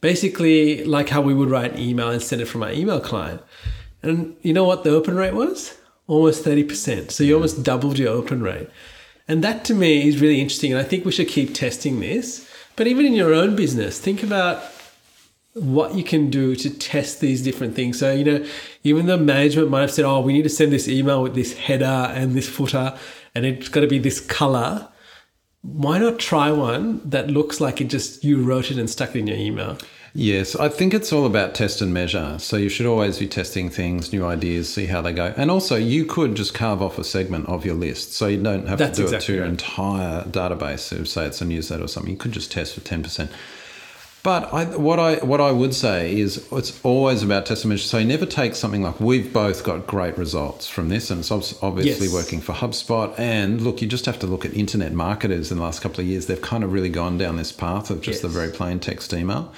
Basically, 0.00 0.84
like 0.84 1.10
how 1.10 1.20
we 1.20 1.34
would 1.34 1.50
write 1.50 1.74
an 1.74 1.80
email 1.80 2.08
and 2.08 2.22
send 2.22 2.40
it 2.40 2.46
from 2.46 2.62
our 2.62 2.72
email 2.72 2.98
client. 2.98 3.42
And 4.02 4.36
you 4.40 4.54
know 4.54 4.64
what 4.64 4.84
the 4.84 4.90
open 4.90 5.16
rate 5.16 5.34
was? 5.34 5.76
Almost 6.06 6.46
30%. 6.46 7.10
So 7.10 7.22
you 7.22 7.34
almost 7.34 7.62
doubled 7.62 7.98
your 7.98 8.08
open 8.08 8.42
rate. 8.42 8.70
And 9.28 9.44
that 9.44 9.66
to 9.66 9.74
me 9.74 10.08
is 10.08 10.18
really 10.18 10.40
interesting. 10.40 10.72
And 10.72 10.80
I 10.80 10.84
think 10.84 11.04
we 11.04 11.12
should 11.12 11.28
keep 11.28 11.54
testing 11.54 12.00
this. 12.00 12.48
But 12.74 12.86
even 12.86 13.04
in 13.04 13.12
your 13.12 13.34
own 13.34 13.54
business, 13.54 14.00
think 14.00 14.22
about 14.22 14.64
what 15.54 15.94
you 15.94 16.04
can 16.04 16.30
do 16.30 16.54
to 16.54 16.70
test 16.70 17.20
these 17.20 17.42
different 17.42 17.74
things. 17.74 17.98
So, 17.98 18.12
you 18.12 18.24
know, 18.24 18.46
even 18.84 19.06
the 19.06 19.18
management 19.18 19.68
might 19.68 19.80
have 19.80 19.90
said, 19.90 20.04
oh, 20.04 20.20
we 20.20 20.32
need 20.32 20.44
to 20.44 20.48
send 20.48 20.72
this 20.72 20.88
email 20.88 21.22
with 21.22 21.34
this 21.34 21.54
header 21.54 21.84
and 21.84 22.34
this 22.34 22.48
footer, 22.48 22.96
and 23.34 23.44
it's 23.44 23.68
got 23.68 23.80
to 23.80 23.88
be 23.88 23.98
this 23.98 24.20
color. 24.20 24.88
Why 25.62 25.98
not 25.98 26.18
try 26.18 26.50
one 26.50 27.02
that 27.08 27.28
looks 27.30 27.60
like 27.60 27.80
it 27.80 27.88
just 27.88 28.24
you 28.24 28.42
wrote 28.42 28.70
it 28.70 28.78
and 28.78 28.88
stuck 28.88 29.14
it 29.14 29.18
in 29.18 29.26
your 29.26 29.36
email? 29.36 29.76
Yes, 30.12 30.56
I 30.56 30.68
think 30.68 30.92
it's 30.92 31.12
all 31.12 31.24
about 31.24 31.54
test 31.54 31.80
and 31.80 31.94
measure. 31.94 32.36
So 32.38 32.56
you 32.56 32.68
should 32.68 32.86
always 32.86 33.18
be 33.18 33.28
testing 33.28 33.70
things, 33.70 34.12
new 34.12 34.24
ideas, 34.24 34.72
see 34.72 34.86
how 34.86 35.02
they 35.02 35.12
go. 35.12 35.32
And 35.36 35.50
also, 35.50 35.76
you 35.76 36.04
could 36.04 36.34
just 36.34 36.52
carve 36.52 36.82
off 36.82 36.98
a 36.98 37.04
segment 37.04 37.48
of 37.48 37.64
your 37.64 37.76
list. 37.76 38.14
So 38.14 38.26
you 38.26 38.42
don't 38.42 38.66
have 38.66 38.78
That's 38.78 38.96
to 38.96 39.02
do 39.02 39.04
exactly 39.04 39.34
it 39.34 39.36
to 39.36 39.42
your 39.42 39.44
entire 39.44 40.24
database. 40.24 40.80
So 40.80 41.04
say 41.04 41.26
it's 41.26 41.40
a 41.40 41.44
newsletter 41.44 41.84
or 41.84 41.88
something, 41.88 42.10
you 42.10 42.18
could 42.18 42.32
just 42.32 42.50
test 42.50 42.74
for 42.74 42.80
10%. 42.80 43.30
But 44.22 44.52
I, 44.52 44.64
what 44.76 44.98
I 44.98 45.16
what 45.24 45.40
I 45.40 45.50
would 45.50 45.74
say 45.74 46.18
is 46.18 46.46
it's 46.52 46.78
always 46.84 47.22
about 47.22 47.46
test 47.46 47.62
testimony. 47.62 47.78
So 47.78 47.98
you 47.98 48.06
never 48.06 48.26
take 48.26 48.54
something 48.54 48.82
like 48.82 49.00
we've 49.00 49.32
both 49.32 49.64
got 49.64 49.86
great 49.86 50.18
results 50.18 50.68
from 50.68 50.90
this, 50.90 51.10
and 51.10 51.20
it's 51.20 51.30
obviously 51.30 52.06
yes. 52.06 52.14
working 52.14 52.42
for 52.42 52.52
HubSpot. 52.52 53.18
And 53.18 53.62
look, 53.62 53.80
you 53.80 53.88
just 53.88 54.04
have 54.04 54.18
to 54.18 54.26
look 54.26 54.44
at 54.44 54.52
internet 54.52 54.92
marketers 54.92 55.50
in 55.50 55.56
the 55.56 55.62
last 55.62 55.80
couple 55.80 56.00
of 56.00 56.06
years. 56.06 56.26
They've 56.26 56.40
kind 56.40 56.62
of 56.62 56.72
really 56.72 56.90
gone 56.90 57.16
down 57.16 57.36
this 57.36 57.50
path 57.50 57.88
of 57.88 58.02
just 58.02 58.16
yes. 58.16 58.22
the 58.22 58.28
very 58.28 58.50
plain 58.50 58.78
text 58.78 59.14
email. 59.14 59.54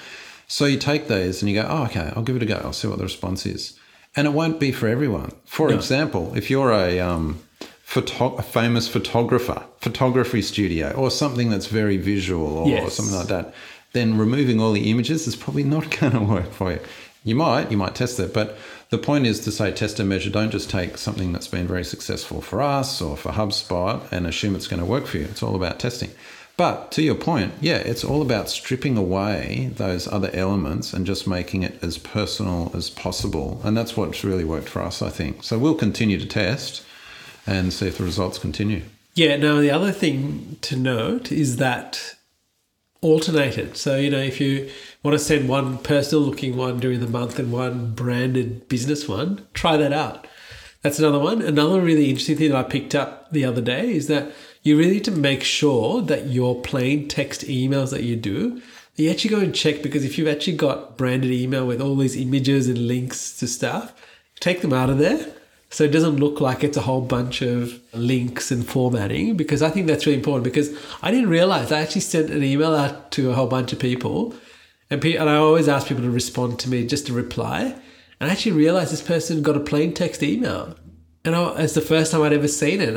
So 0.47 0.67
you 0.67 0.79
take 0.79 1.09
these 1.09 1.43
and 1.43 1.51
you 1.51 1.61
go, 1.61 1.67
oh, 1.69 1.85
okay, 1.85 2.13
I'll 2.15 2.23
give 2.23 2.37
it 2.37 2.43
a 2.43 2.47
go. 2.47 2.61
I'll 2.63 2.73
see 2.73 2.87
what 2.87 2.99
the 2.99 3.05
response 3.05 3.47
is, 3.47 3.77
and 4.15 4.29
it 4.29 4.31
won't 4.31 4.61
be 4.61 4.71
for 4.71 4.87
everyone. 4.87 5.33
For 5.45 5.71
no. 5.71 5.75
example, 5.75 6.37
if 6.37 6.51
you're 6.51 6.73
a 6.73 7.01
um, 7.01 7.43
Photo- 7.85 8.37
a 8.37 8.43
famous 8.43 8.89
photographer, 8.89 9.65
photography 9.81 10.41
studio, 10.41 10.93
or 10.93 11.11
something 11.11 11.51
that's 11.51 11.67
very 11.67 11.99
visual, 11.99 12.47
or, 12.47 12.69
yes. 12.69 12.87
or 12.87 12.91
something 12.91 13.15
like 13.15 13.29
that 13.29 13.53
then 13.93 14.19
removing 14.19 14.61
all 14.61 14.73
the 14.73 14.91
images 14.91 15.27
is 15.27 15.37
probably 15.37 15.65
not 15.65 15.91
going 16.01 16.13
to 16.13 16.21
work 16.21 16.53
for 16.53 16.73
you. 16.73 16.81
You 17.25 17.37
might, 17.37 17.71
you 17.71 17.77
might 17.77 17.95
test 17.95 18.19
it, 18.19 18.35
but 18.35 18.59
the 18.91 18.99
point 18.99 19.27
is 19.27 19.41
to 19.41 19.53
say 19.53 19.71
test 19.71 20.01
and 20.01 20.09
measure. 20.09 20.29
Don't 20.29 20.51
just 20.51 20.69
take 20.69 20.99
something 20.99 21.33
that's 21.33 21.49
been 21.49 21.69
very 21.69 21.85
successful 21.85 22.41
for 22.41 22.61
us 22.61 23.01
or 23.01 23.17
for 23.17 23.31
HubSpot 23.31 24.11
and 24.11 24.27
assume 24.27 24.57
it's 24.57 24.67
going 24.67 24.81
to 24.81 24.87
work 24.87 25.07
for 25.07 25.19
you. 25.19 25.25
It's 25.25 25.43
all 25.43 25.55
about 25.55 25.79
testing. 25.79 26.11
But 26.57 26.93
to 26.93 27.03
your 27.03 27.15
point, 27.15 27.55
yeah, 27.61 27.79
it's 27.79 28.05
all 28.05 28.23
about 28.23 28.51
stripping 28.51 28.99
away 28.99 29.71
those 29.77 30.07
other 30.07 30.31
elements 30.35 30.93
and 30.93 31.07
just 31.07 31.27
making 31.27 31.63
it 31.63 31.83
as 31.83 31.97
personal 31.97 32.71
as 32.75 32.91
possible. 32.91 33.61
And 33.65 33.77
that's 33.77 33.97
what's 33.97 34.25
really 34.25 34.45
worked 34.45 34.69
for 34.69 34.83
us, 34.83 35.01
I 35.01 35.09
think. 35.09 35.43
So 35.45 35.59
we'll 35.59 35.75
continue 35.75 36.19
to 36.19 36.27
test 36.27 36.85
and 37.47 37.73
see 37.73 37.87
if 37.87 37.99
the 37.99 38.05
results 38.05 38.39
continue. 38.39 38.83
Yeah, 39.15 39.37
now 39.37 39.61
the 39.61 39.71
other 39.71 39.93
thing 39.93 40.59
to 40.63 40.77
note 40.77 41.33
is 41.33 41.57
that 41.57 42.17
alternate 43.03 43.59
it. 43.59 43.77
So, 43.77 43.97
you 43.97 44.11
know, 44.11 44.21
if 44.21 44.41
you 44.41 44.71
want 45.03 45.19
to 45.19 45.23
send 45.23 45.49
one 45.49 45.79
personal 45.79 46.25
looking 46.25 46.57
one 46.57 46.81
during 46.81 47.01
the 47.01 47.09
month 47.09 47.39
and 47.39 47.53
one 47.53 47.93
branded 47.93 48.69
business 48.69 49.07
one, 49.07 49.47
try 49.53 49.77
that 49.77 49.93
out. 49.93 50.27
That's 50.81 50.99
another 50.99 51.19
one. 51.19 51.43
Another 51.43 51.81
really 51.81 52.09
interesting 52.09 52.37
thing 52.37 52.51
that 52.51 52.65
I 52.65 52.69
picked 52.69 52.95
up 52.95 53.31
the 53.31 53.45
other 53.45 53.61
day 53.61 53.93
is 53.93 54.09
that 54.09 54.33
you 54.63 54.79
really 54.79 54.95
need 54.95 55.05
to 55.05 55.11
make 55.11 55.43
sure 55.43 56.01
that 56.03 56.27
your 56.27 56.61
plain 56.63 57.09
text 57.09 57.43
emails 57.43 57.91
that 57.91 58.05
you 58.05 58.17
do, 58.17 58.63
you 58.97 59.11
actually 59.11 59.31
go 59.31 59.41
and 59.41 59.55
check 59.55 59.83
because 59.83 60.05
if 60.05 60.17
you've 60.17 60.29
actually 60.29 60.57
got 60.57 60.97
branded 60.97 61.31
email 61.31 61.67
with 61.67 61.81
all 61.81 61.97
these 61.97 62.17
images 62.17 62.69
and 62.69 62.87
links 62.87 63.37
to 63.39 63.47
stuff, 63.47 63.93
take 64.41 64.61
them 64.61 64.73
out 64.73 64.91
of 64.91 64.99
there. 64.99 65.35
So 65.73 65.85
it 65.85 65.91
doesn't 65.91 66.17
look 66.17 66.41
like 66.41 66.63
it's 66.63 66.77
a 66.77 66.83
whole 66.83 67.01
bunch 67.01 67.41
of 67.43 67.81
links 67.95 68.51
and 68.51 68.65
formatting 68.65 69.37
because 69.37 69.63
I 69.63 69.71
think 69.71 69.87
that's 69.87 70.05
really 70.07 70.19
important 70.19 70.45
because 70.45 70.71
I 71.03 71.11
didn't 71.11 71.31
realize 71.31 71.73
I 71.73 71.81
actually 71.81 72.03
sent 72.03 72.29
an 72.31 72.45
email 72.45 72.75
out 72.75 73.11
to 73.13 73.31
a 73.31 73.35
whole 73.35 73.47
bunch 73.47 73.73
of 73.73 73.79
people 73.79 74.35
and, 74.91 75.01
pe- 75.01 75.17
and 75.17 75.31
I 75.31 75.37
always 75.37 75.69
ask 75.69 75.87
people 75.89 76.05
to 76.05 76.11
respond 76.11 76.59
to 76.61 76.69
me 76.69 76.87
just 76.87 77.07
to 77.07 77.15
reply. 77.15 77.75
And 78.21 78.29
I 78.29 78.33
actually 78.35 78.53
realized 78.53 78.93
this 78.93 79.01
person 79.03 79.41
got 79.43 79.57
a 79.57 79.61
plain 79.61 79.95
text 79.95 80.23
email. 80.23 80.77
And 81.25 81.35
I, 81.35 81.63
it's 81.63 81.73
the 81.75 81.81
first 81.81 82.13
time 82.13 82.21
I'd 82.23 82.33
ever 82.35 82.49
seen 82.49 82.81
it 82.83 82.93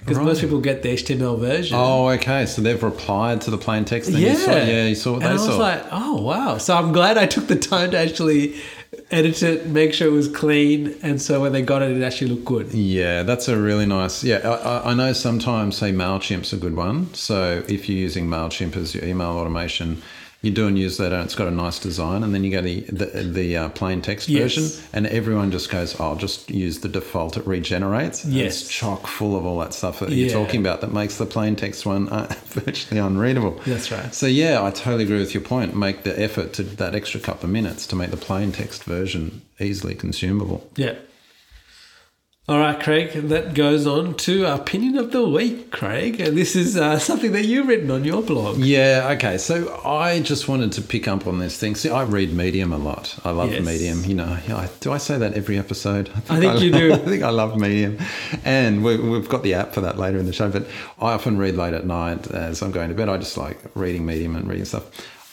because 0.00 0.16
Right. 0.18 0.24
most 0.24 0.40
people 0.42 0.60
get 0.60 0.82
the 0.82 0.90
HTML 0.94 1.38
version. 1.40 1.76
Oh, 1.80 2.08
okay. 2.10 2.46
So 2.46 2.62
they've 2.62 2.80
replied 2.82 3.40
to 3.42 3.50
the 3.50 3.58
plain 3.58 3.84
text. 3.84 4.08
And 4.10 4.18
yeah, 4.18 4.32
You 4.32 4.36
saw, 4.36 4.50
yeah, 4.52 4.86
you 4.86 4.94
saw 4.94 5.12
what 5.14 5.22
and 5.22 5.38
they 5.38 5.42
I 5.42 5.46
was 5.46 5.56
saw. 5.56 5.56
like, 5.56 5.82
oh 5.90 6.22
wow! 6.22 6.58
So 6.58 6.76
I'm 6.76 6.92
glad 6.92 7.18
I 7.18 7.26
took 7.26 7.46
the 7.48 7.56
time 7.56 7.90
to 7.92 7.98
actually 7.98 8.54
edit 9.10 9.42
it, 9.42 9.66
make 9.66 9.92
sure 9.92 10.08
it 10.08 10.12
was 10.12 10.28
clean, 10.28 10.96
and 11.02 11.20
so 11.20 11.40
when 11.40 11.52
they 11.52 11.62
got 11.62 11.82
it, 11.82 11.96
it 11.96 12.02
actually 12.02 12.28
looked 12.30 12.44
good. 12.44 12.72
Yeah, 12.72 13.22
that's 13.24 13.48
a 13.48 13.58
really 13.58 13.86
nice. 13.86 14.22
Yeah, 14.24 14.36
I, 14.48 14.90
I- 14.90 14.94
know 14.94 15.12
sometimes 15.12 15.76
say 15.76 15.92
Mailchimp's 15.92 16.52
a 16.52 16.56
good 16.56 16.76
one. 16.76 17.12
So 17.14 17.62
if 17.68 17.88
you're 17.88 17.98
using 17.98 18.26
Mailchimp 18.26 18.76
as 18.76 18.94
your 18.94 19.04
email 19.04 19.28
automation, 19.30 20.02
you 20.42 20.50
do 20.50 20.66
a 20.66 20.70
newsletter. 20.70 21.14
and 21.16 21.24
It's 21.24 21.34
got 21.34 21.48
a 21.48 21.50
nice 21.50 21.78
design, 21.78 22.22
and 22.22 22.34
then 22.34 22.44
you 22.44 22.50
go 22.50 22.62
to 22.62 22.66
the 22.66 22.80
the, 23.04 23.22
the 23.22 23.56
uh, 23.56 23.68
plain 23.70 24.00
text 24.00 24.28
Yes. 24.28 24.54
version, 24.54 24.84
and 24.92 25.06
everyone 25.06 25.50
just 25.50 25.70
goes, 25.70 25.94
"Oh, 26.00 26.04
I'll 26.04 26.16
just 26.16 26.50
use 26.50 26.80
the 26.80 26.88
default. 26.88 27.36
It 27.36 27.46
regenerates." 27.46 28.24
And 28.24 28.32
Yes. 28.32 28.62
it's 28.62 28.70
chock 28.70 29.06
full 29.06 29.36
of 29.36 29.44
all 29.44 29.58
that 29.60 29.74
stuff 29.74 30.00
that 30.00 30.08
Yeah. 30.08 30.16
you're 30.26 30.32
talking 30.44 30.60
about 30.60 30.80
that 30.80 30.92
makes 30.92 31.16
the 31.18 31.26
plain 31.26 31.56
text 31.56 31.84
one 31.84 32.08
uh, 32.08 32.32
virtually 32.46 33.00
unreadable. 33.00 33.60
That's 33.66 33.90
right. 33.92 34.14
So 34.14 34.26
yeah, 34.26 34.64
I 34.64 34.70
totally 34.70 35.04
agree 35.04 35.18
with 35.18 35.34
your 35.34 35.42
point. 35.42 35.76
Make 35.76 36.04
the 36.04 36.18
effort 36.18 36.52
to 36.54 36.62
that 36.62 36.94
extra 36.94 37.20
couple 37.20 37.44
of 37.46 37.50
minutes 37.52 37.86
to 37.88 37.96
make 37.96 38.10
the 38.10 38.16
plain 38.16 38.52
text 38.52 38.84
version 38.84 39.42
easily 39.58 39.94
consumable. 39.94 40.66
Yeah. 40.76 40.94
All 42.50 42.58
right, 42.58 42.80
Craig. 42.80 43.12
That 43.28 43.54
goes 43.54 43.86
on 43.86 44.14
to 44.26 44.44
our 44.44 44.56
opinion 44.60 44.98
of 44.98 45.12
the 45.12 45.24
week, 45.24 45.70
Craig. 45.70 46.18
And 46.18 46.36
this 46.36 46.56
is 46.56 46.76
uh, 46.76 46.98
something 46.98 47.30
that 47.30 47.44
you've 47.44 47.68
written 47.68 47.92
on 47.92 48.02
your 48.02 48.22
blog. 48.22 48.56
Yeah, 48.58 49.10
okay. 49.12 49.38
So 49.38 49.80
I 49.84 50.18
just 50.18 50.48
wanted 50.48 50.72
to 50.72 50.82
pick 50.82 51.06
up 51.06 51.28
on 51.28 51.38
this 51.38 51.56
thing. 51.56 51.76
See, 51.76 51.90
I 51.90 52.02
read 52.02 52.32
Medium 52.32 52.72
a 52.72 52.76
lot. 52.76 53.16
I 53.24 53.30
love 53.30 53.52
Yes. 53.52 53.64
Medium. 53.64 54.04
You 54.04 54.16
know, 54.16 54.24
I- 54.48 54.68
do 54.80 54.90
I 54.90 54.98
say 54.98 55.16
that 55.16 55.34
every 55.34 55.58
episode? 55.60 56.10
I 56.28 56.40
think 56.40 56.60
you 56.60 56.72
do. 56.72 56.92
I 56.94 56.96
think 56.96 57.22
I 57.22 57.30
love 57.30 57.56
Medium. 57.56 57.98
And 58.44 58.82
we, 58.82 58.96
we've 58.96 59.28
got 59.28 59.44
the 59.44 59.54
app 59.54 59.72
for 59.72 59.82
that 59.82 59.96
later 59.96 60.18
in 60.18 60.26
the 60.26 60.32
show. 60.32 60.50
But 60.50 60.66
I 60.98 61.12
often 61.12 61.38
read 61.38 61.54
late 61.54 61.72
at 61.74 61.86
night 61.86 62.26
as 62.32 62.62
I'm 62.62 62.72
going 62.72 62.88
to 62.88 62.96
bed. 62.96 63.08
I 63.08 63.16
just 63.18 63.36
like 63.36 63.60
reading 63.76 64.04
Medium 64.04 64.34
and 64.34 64.48
reading 64.48 64.64
stuff. 64.64 64.86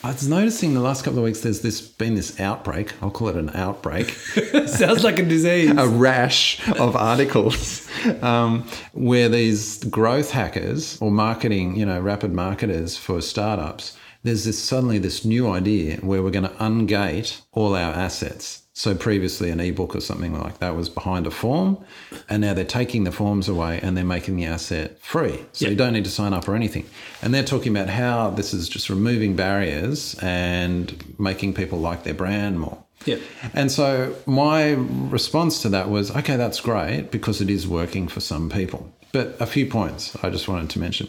I 0.03 0.11
was 0.11 0.27
noticing 0.27 0.75
the 0.75 0.79
last 0.79 1.03
couple 1.03 1.17
of 1.17 1.25
weeks 1.25 1.41
there's 1.41 1.61
this 1.61 1.81
been 1.81 2.13
this 2.13 2.39
outbreak. 2.39 2.93
I'll 3.01 3.09
call 3.09 3.29
it 3.29 3.35
an 3.35 3.49
outbreak. 3.55 4.11
Sounds 4.67 5.03
like 5.03 5.17
a 5.17 5.23
disease. 5.23 5.71
a 5.75 5.87
rash 5.87 6.65
of 6.79 6.95
articles 6.95 7.89
um, 8.21 8.67
where 8.93 9.27
these 9.27 9.83
growth 9.85 10.29
hackers 10.29 11.01
or 11.01 11.09
marketing, 11.09 11.77
you 11.77 11.85
know, 11.85 11.99
rapid 11.99 12.31
marketers 12.31 12.95
for 12.95 13.21
startups, 13.21 13.96
there's 14.23 14.43
this 14.45 14.59
suddenly 14.59 14.97
this 14.99 15.23
new 15.25 15.49
idea 15.49 15.97
where 15.97 16.21
we're 16.21 16.31
going 16.31 16.43
to 16.47 16.55
ungate 16.55 17.41
all 17.51 17.75
our 17.75 17.93
assets. 17.93 18.63
So 18.73 18.93
previously 18.93 19.49
an 19.49 19.59
ebook 19.59 19.95
or 19.95 20.01
something 20.01 20.37
like 20.39 20.59
that 20.59 20.75
was 20.75 20.87
behind 20.87 21.25
a 21.25 21.31
form, 21.31 21.83
and 22.29 22.41
now 22.41 22.53
they're 22.53 22.63
taking 22.63 23.05
the 23.05 23.11
forms 23.11 23.49
away 23.49 23.79
and 23.81 23.97
they're 23.97 24.03
making 24.05 24.35
the 24.35 24.45
asset 24.45 24.99
free. 25.01 25.39
So 25.53 25.65
Yeah. 25.65 25.71
you 25.71 25.75
don't 25.77 25.93
need 25.93 26.03
to 26.03 26.11
sign 26.11 26.31
up 26.31 26.47
or 26.47 26.55
anything. 26.55 26.85
And 27.23 27.33
they're 27.33 27.43
talking 27.43 27.75
about 27.75 27.89
how 27.89 28.29
this 28.29 28.53
is 28.53 28.69
just 28.69 28.89
removing 28.91 29.35
barriers 29.35 30.15
and 30.21 30.93
making 31.17 31.55
people 31.55 31.79
like 31.79 32.03
their 32.03 32.13
brand 32.13 32.59
more. 32.59 32.77
Yeah. 33.05 33.17
And 33.53 33.71
so 33.71 34.13
my 34.27 34.73
response 34.73 35.61
to 35.63 35.69
that 35.69 35.89
was, 35.89 36.15
okay, 36.15 36.35
that's 36.37 36.59
great 36.59 37.09
because 37.09 37.41
it 37.41 37.49
is 37.49 37.67
working 37.67 38.07
for 38.07 38.19
some 38.19 38.47
people. 38.49 38.93
But 39.11 39.37
a 39.39 39.47
few 39.47 39.65
points 39.65 40.15
I 40.21 40.29
just 40.29 40.47
wanted 40.47 40.69
to 40.71 40.79
mention. 40.79 41.07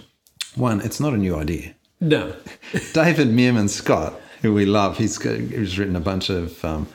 One, 0.54 0.80
it's 0.80 1.00
not 1.00 1.12
a 1.12 1.18
new 1.18 1.36
idea. 1.36 1.74
No. 2.00 2.34
David 2.92 3.28
Meerman 3.28 3.68
Scott, 3.68 4.20
who 4.42 4.54
we 4.54 4.64
love, 4.66 4.98
he's, 4.98 5.20
he's 5.22 5.78
written 5.78 5.96
a 5.96 6.00
bunch 6.00 6.30
of 6.30 6.64
um, 6.64 6.86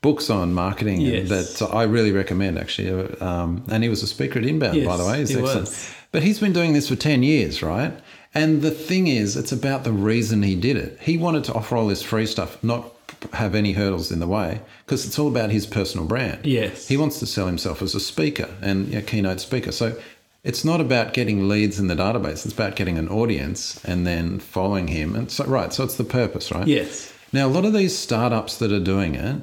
books 0.00 0.30
on 0.30 0.52
marketing 0.54 1.00
Yes. 1.00 1.28
that 1.58 1.68
I 1.72 1.84
really 1.84 2.12
recommend, 2.12 2.58
actually. 2.58 3.16
Um, 3.20 3.64
and 3.70 3.82
he 3.82 3.88
was 3.88 4.02
a 4.02 4.06
speaker 4.06 4.38
at 4.38 4.44
Inbound, 4.44 4.84
by 4.84 4.96
the 4.96 5.04
way. 5.06 5.18
He's 5.20 5.30
he 5.30 5.36
excellent. 5.38 5.60
was. 5.60 5.94
But 6.10 6.22
he's 6.22 6.40
been 6.40 6.52
doing 6.52 6.72
this 6.72 6.88
for 6.88 6.96
10 6.96 7.22
years, 7.22 7.62
right? 7.62 7.92
And 8.34 8.62
the 8.62 8.70
thing 8.70 9.06
is, 9.06 9.36
it's 9.36 9.52
about 9.52 9.84
the 9.84 9.92
reason 9.92 10.42
he 10.42 10.54
did 10.54 10.76
it. 10.76 10.98
He 11.00 11.16
wanted 11.16 11.44
to 11.44 11.54
offer 11.54 11.76
all 11.76 11.86
this 11.86 12.02
free 12.02 12.26
stuff, 12.26 12.62
not 12.62 12.92
have 13.32 13.54
any 13.54 13.72
hurdles 13.72 14.12
in 14.12 14.20
the 14.20 14.26
way, 14.28 14.60
because 14.84 15.04
it's 15.06 15.18
all 15.18 15.28
about 15.28 15.50
his 15.50 15.66
personal 15.66 16.06
brand. 16.06 16.44
Yes. 16.46 16.86
He 16.88 16.96
wants 16.96 17.18
to 17.20 17.26
sell 17.26 17.46
himself 17.46 17.82
as 17.82 17.94
a 17.94 18.00
speaker 18.00 18.48
and 18.62 18.94
a 18.94 19.02
keynote 19.02 19.40
speaker. 19.40 19.72
So 19.72 19.98
it's 20.48 20.64
not 20.64 20.80
about 20.80 21.12
getting 21.12 21.46
leads 21.46 21.78
in 21.78 21.88
the 21.88 21.94
database. 21.94 22.46
It's 22.46 22.54
about 22.54 22.74
getting 22.74 22.96
an 22.96 23.06
audience 23.10 23.84
and 23.84 24.06
then 24.06 24.38
following 24.38 24.88
him. 24.88 25.14
And 25.14 25.30
so, 25.30 25.44
right. 25.44 25.74
So 25.74 25.84
it's 25.84 25.96
the 25.96 26.04
purpose, 26.04 26.50
right? 26.50 26.66
Yes. 26.66 27.12
Now, 27.34 27.46
a 27.46 27.50
lot 27.50 27.66
of 27.66 27.74
these 27.74 27.96
startups 27.96 28.56
that 28.56 28.72
are 28.72 28.80
doing 28.80 29.14
it, 29.14 29.42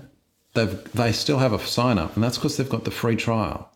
they've, 0.55 0.91
they 0.93 1.11
still 1.11 1.37
have 1.37 1.53
a 1.53 1.59
sign 1.59 1.99
up, 1.99 2.15
and 2.15 2.23
that's 2.23 2.37
because 2.39 2.57
they've 2.57 2.67
got 2.67 2.85
the 2.85 2.91
free 2.91 3.15
trial. 3.15 3.71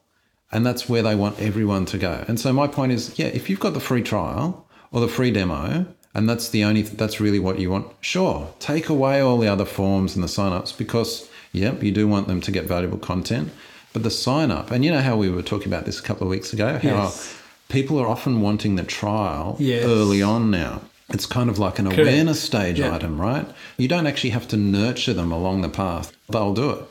And 0.51 0.65
that's 0.65 0.89
where 0.89 1.03
they 1.03 1.13
want 1.13 1.39
everyone 1.39 1.86
to 1.86 2.00
go. 2.00 2.25
And 2.27 2.39
so 2.39 2.51
my 2.51 2.65
point 2.65 2.93
is, 2.93 3.19
yeah, 3.19 3.27
if 3.27 3.48
you've 3.48 3.59
got 3.59 3.75
the 3.75 3.79
free 3.79 4.01
trial 4.01 4.67
or 4.91 5.00
the 5.00 5.07
free 5.07 5.29
demo, 5.29 5.86
and 6.15 6.27
that's 6.27 6.50
the 6.50 6.63
only 6.63 6.81
that's 6.81 7.19
really 7.19 7.38
what 7.38 7.59
you 7.59 7.69
want, 7.69 7.91
sure, 8.01 8.51
take 8.59 8.89
away 8.89 9.21
all 9.21 9.38
the 9.38 9.48
other 9.48 9.65
forms 9.65 10.15
and 10.15 10.24
the 10.24 10.27
sign-ups 10.27 10.71
because 10.71 11.29
yep, 11.51 11.83
you 11.83 11.91
do 11.91 12.07
want 12.07 12.27
them 12.27 12.41
to 12.41 12.51
get 12.51 12.65
valuable 12.65 12.98
content. 12.98 13.51
But 13.93 14.03
the 14.03 14.12
sign 14.12 14.51
up, 14.51 14.72
and 14.72 14.86
you 14.86 14.91
know 14.91 15.01
how 15.01 15.17
we 15.17 15.29
were 15.29 15.41
talking 15.41 15.67
about 15.67 15.86
this 15.86 16.00
a 16.00 16.03
couple 16.03 16.24
of 16.24 16.29
weeks 16.29 16.53
ago, 16.53 16.79
how 16.81 16.89
Yes. 17.05 17.34
people 17.69 17.98
are 18.00 18.08
often 18.08 18.41
wanting 18.41 18.75
the 18.75 18.84
trial 18.84 19.55
Yes. 19.60 19.84
early 19.86 20.22
on 20.22 20.51
now. 20.51 20.81
It's 21.12 21.25
kind 21.25 21.50
of 21.50 21.58
like 21.58 21.79
an 21.79 21.86
Correct. 21.86 22.00
awareness 22.01 22.39
stage 22.39 22.79
Yeah. 22.79 22.93
item, 22.93 23.19
right? 23.19 23.48
You 23.77 23.88
don't 23.88 24.05
actually 24.05 24.29
have 24.29 24.48
to 24.50 24.58
nurture 24.58 25.13
them 25.13 25.31
along 25.31 25.62
the 25.62 25.69
path. 25.69 26.12
They'll 26.29 26.53
do 26.53 26.69
it. 26.69 26.84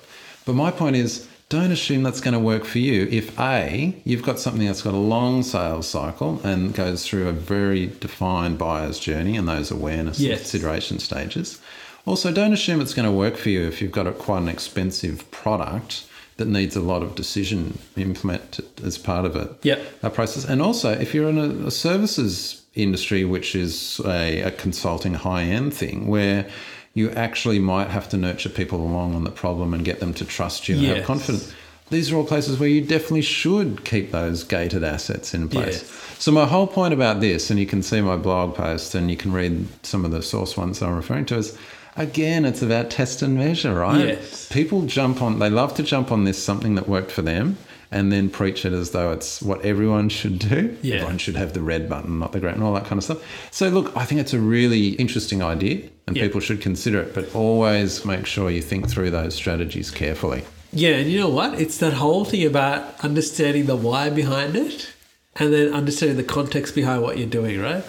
But 0.45 0.55
my 0.57 0.73
point 0.73 0.97
is, 0.97 1.27
don't 1.49 1.71
assume 1.71 2.03
that's 2.03 2.21
going 2.21 2.35
to 2.35 2.41
work 2.41 2.65
for 2.65 2.79
you 2.81 3.07
if 3.13 3.39
A, 3.39 3.95
you've 4.05 4.23
got 4.25 4.41
something 4.41 4.67
that's 4.67 4.83
got 4.83 4.93
a 4.93 4.97
long 4.99 5.43
sales 5.45 5.87
cycle 5.87 6.41
and 6.43 6.75
goes 6.75 7.07
through 7.07 7.29
a 7.29 7.33
very 7.33 7.87
defined 8.01 8.59
buyer's 8.59 8.99
journey 8.99 9.37
and 9.37 9.49
those 9.49 9.71
awareness 9.71 10.19
and 10.19 10.27
Yes. 10.29 10.41
consideration 10.41 10.99
stages. 10.99 11.59
Also, 12.07 12.33
don't 12.33 12.53
assume 12.53 12.81
it's 12.81 12.93
going 12.95 13.07
to 13.07 13.13
work 13.15 13.37
for 13.37 13.51
you 13.51 13.63
if 13.69 13.81
you've 13.81 13.93
got 13.93 14.07
a, 14.09 14.13
quite 14.13 14.43
an 14.43 14.49
expensive 14.49 15.31
product 15.31 16.03
that 16.39 16.49
needs 16.49 16.75
a 16.77 16.81
lot 16.81 17.03
of 17.03 17.15
decision 17.15 17.79
implemented 17.97 18.65
as 18.83 18.97
part 18.97 19.25
of 19.25 19.37
it 19.37 19.51
Yep. 19.63 19.81
a 20.03 20.11
process. 20.11 20.45
And 20.45 20.63
also, 20.63 20.93
if 20.93 21.15
you're 21.15 21.29
in 21.29 21.39
a, 21.39 21.67
a 21.67 21.71
services 21.71 22.63
industry, 22.75 23.25
which 23.25 23.55
is 23.55 24.01
a, 24.05 24.41
a 24.43 24.51
consulting 24.53 25.15
high 25.15 25.43
end 25.43 25.75
thing, 25.75 26.07
where 26.07 26.49
you 26.95 27.11
actually 27.11 27.59
might 27.59 27.89
have 27.89 28.09
to 28.09 28.17
nurture 28.17 28.49
people 28.49 28.81
along 28.81 29.15
on 29.15 29.25
the 29.25 29.31
problem 29.31 29.75
and 29.75 29.85
get 29.85 30.01
them 30.01 30.15
to 30.15 30.25
trust 30.25 30.69
you 30.69 30.77
and 30.77 30.87
have 30.87 31.05
confidence. 31.05 31.53
These 31.91 32.13
are 32.13 32.17
all 32.17 32.25
places 32.25 32.59
where 32.59 32.69
you 32.69 32.83
definitely 32.83 33.23
should 33.23 33.85
keep 33.85 34.11
those 34.11 34.45
gated 34.45 34.85
assets 34.85 35.33
in 35.33 35.49
place. 35.49 35.83
Yes. 35.83 36.17
So 36.19 36.33
my 36.33 36.45
whole 36.47 36.67
point 36.67 36.93
about 36.93 37.21
this, 37.21 37.51
and 37.51 37.59
you 37.59 37.67
can 37.67 37.83
see 37.83 38.01
my 38.01 38.17
blog 38.17 38.55
post 38.55 38.95
and 38.95 39.11
you 39.11 39.17
can 39.17 39.33
read 39.33 39.67
some 39.85 40.05
of 40.05 40.11
the 40.11 40.23
source 40.23 40.57
ones 40.57 40.83
I'm 40.83 40.95
referring 40.95 41.25
to, 41.27 41.37
is 41.37 41.57
again, 41.99 42.45
it's 42.45 42.63
about 42.63 42.91
test 42.91 43.23
and 43.23 43.37
measure, 43.37 43.75
right? 43.75 44.07
Yes. 44.07 44.49
People 44.51 44.83
jump 44.83 45.21
on, 45.21 45.39
they 45.39 45.51
love 45.51 45.75
to 45.75 45.83
jump 45.83 46.11
on 46.11 46.25
this 46.25 46.43
something 46.43 46.75
that 46.77 46.89
worked 46.89 47.11
for 47.11 47.23
them 47.23 47.57
and 47.91 48.13
then 48.13 48.29
preach 48.29 48.65
it 48.65 48.73
as 48.73 48.91
though 48.91 49.13
it's 49.13 49.41
what 49.43 49.65
everyone 49.65 50.09
should 50.11 50.39
do. 50.39 50.77
Yeah. 50.83 50.97
Everyone 50.97 51.19
should 51.19 51.37
have 51.37 51.55
the 51.55 51.63
red 51.63 51.89
button, 51.89 52.19
not 52.19 52.33
the 52.33 52.41
green, 52.41 52.55
and 52.55 52.63
all 52.63 52.75
that 52.75 52.85
kind 52.85 52.99
of 52.99 53.05
stuff. 53.05 53.23
So, 53.51 53.69
look, 53.69 53.97
I 53.97 54.05
think 54.05 54.21
it's 54.21 54.35
a 54.35 54.39
really 54.39 54.89
interesting 54.91 55.43
idea 55.43 55.89
and 56.07 56.17
Yeah. 56.17 56.25
people 56.25 56.41
should 56.41 56.61
consider 56.61 57.01
it, 57.01 57.15
but 57.15 57.35
always 57.35 58.05
make 58.05 58.27
sure 58.27 58.51
you 58.51 58.63
think 58.63 58.89
through 58.89 59.11
those 59.11 59.35
strategies 59.35 59.91
carefully. 59.91 60.43
Yeah, 60.73 60.97
and 60.97 61.11
you 61.11 61.19
know 61.19 61.31
what? 61.31 61.59
It's 61.59 61.79
that 61.79 61.95
whole 61.95 62.27
thing 62.27 62.45
about 62.45 62.95
understanding 63.03 63.67
the 63.67 63.77
why 63.77 64.11
behind 64.11 64.55
it 64.55 64.89
and 65.37 65.53
then 65.53 65.73
understanding 65.73 66.19
the 66.19 66.25
context 66.25 66.75
behind 66.75 67.01
what 67.03 67.17
you're 67.17 67.27
doing, 67.27 67.59
right? 67.59 67.85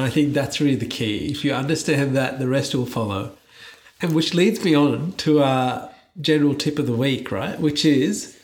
And 0.00 0.08
I 0.08 0.10
think 0.10 0.32
that's 0.32 0.62
really 0.62 0.76
the 0.76 0.86
key. 0.86 1.30
If 1.30 1.44
you 1.44 1.52
understand 1.52 2.16
that, 2.16 2.38
the 2.38 2.48
rest 2.48 2.74
will 2.74 2.86
follow. 2.86 3.36
And 4.00 4.14
which 4.14 4.32
leads 4.32 4.64
me 4.64 4.74
on 4.74 5.12
to 5.18 5.42
our 5.42 5.90
general 6.18 6.54
tip 6.54 6.78
of 6.78 6.86
the 6.86 6.94
week, 6.94 7.30
right? 7.30 7.60
Which 7.60 7.84
is 7.84 8.34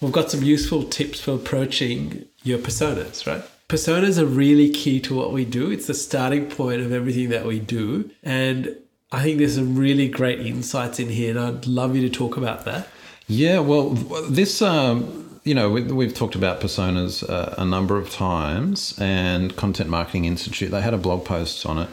we've 0.00 0.12
got 0.12 0.30
some 0.30 0.44
useful 0.44 0.84
tips 0.84 1.20
for 1.20 1.34
approaching 1.34 2.26
your 2.44 2.58
personas, 2.58 3.26
right? 3.26 3.42
Personas 3.68 4.18
are 4.18 4.24
really 4.24 4.70
key 4.70 5.00
to 5.00 5.12
what 5.12 5.32
we 5.32 5.44
do. 5.44 5.72
It's 5.72 5.88
the 5.88 5.94
starting 5.94 6.48
point 6.48 6.80
of 6.80 6.92
everything 6.92 7.28
that 7.30 7.44
we 7.44 7.58
do. 7.58 8.08
And 8.22 8.76
I 9.10 9.24
think 9.24 9.38
there's 9.38 9.56
some 9.56 9.76
really 9.76 10.06
great 10.06 10.38
insights 10.46 11.00
in 11.00 11.08
here, 11.08 11.30
and 11.30 11.40
I'd 11.40 11.66
love 11.66 11.96
you 11.96 12.08
to 12.08 12.14
talk 12.14 12.36
about 12.36 12.64
that. 12.66 12.86
Yeah, 13.26 13.58
well, 13.58 13.90
this, 13.90 14.62
um, 14.62 15.29
you 15.44 15.54
know, 15.54 15.70
we, 15.70 16.04
have 16.04 16.14
talked 16.14 16.34
about 16.34 16.60
personas 16.60 17.28
uh, 17.28 17.54
a 17.56 17.64
number 17.64 17.96
of 17.96 18.10
times, 18.10 18.94
and 18.98 19.56
Content 19.56 19.88
Marketing 19.88 20.24
Institute, 20.26 20.70
they 20.70 20.82
had 20.82 20.94
a 20.94 20.98
blog 20.98 21.24
post 21.24 21.64
on 21.64 21.78
it 21.78 21.88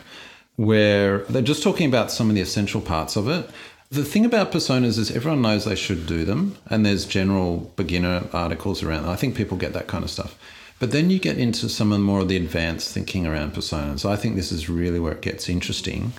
where 0.58 1.20
they're 1.26 1.42
just 1.42 1.64
talking 1.64 1.88
about 1.88 2.12
some 2.12 2.30
of 2.30 2.36
the 2.36 2.42
essential 2.42 2.82
parts 2.82 3.16
of 3.16 3.30
it. 3.30 3.50
The 3.90 4.04
thing 4.04 4.26
about 4.26 4.52
personas 4.52 4.98
is 4.98 5.12
everyone 5.12 5.42
knows 5.42 5.64
they 5.64 5.76
should 5.76 6.08
do 6.08 6.26
them, 6.26 6.58
and 6.68 6.86
there's 6.86 7.06
general 7.06 7.72
beginner 7.76 8.24
articles 8.34 8.84
around. 8.84 9.06
I 9.06 9.16
think 9.16 9.36
people 9.36 9.56
get 9.56 9.74
that 9.74 9.88
kind 9.88 10.04
of 10.04 10.10
stuff. 10.10 10.38
But 10.80 10.92
then 10.92 11.10
you 11.10 11.20
get 11.20 11.38
into 11.38 11.70
some 11.70 11.92
of 11.92 12.00
the 12.00 12.04
more 12.04 12.20
of 12.20 12.28
the 12.28 12.38
advanced 12.38 12.94
thinking 12.94 13.26
around 13.26 13.54
personas. 13.54 14.08
I 14.08 14.16
think 14.16 14.36
this 14.36 14.52
is 14.52 14.70
really 14.70 15.00
where 15.00 15.14
it 15.14 15.22
gets 15.22 15.48
interesting. 15.48 16.12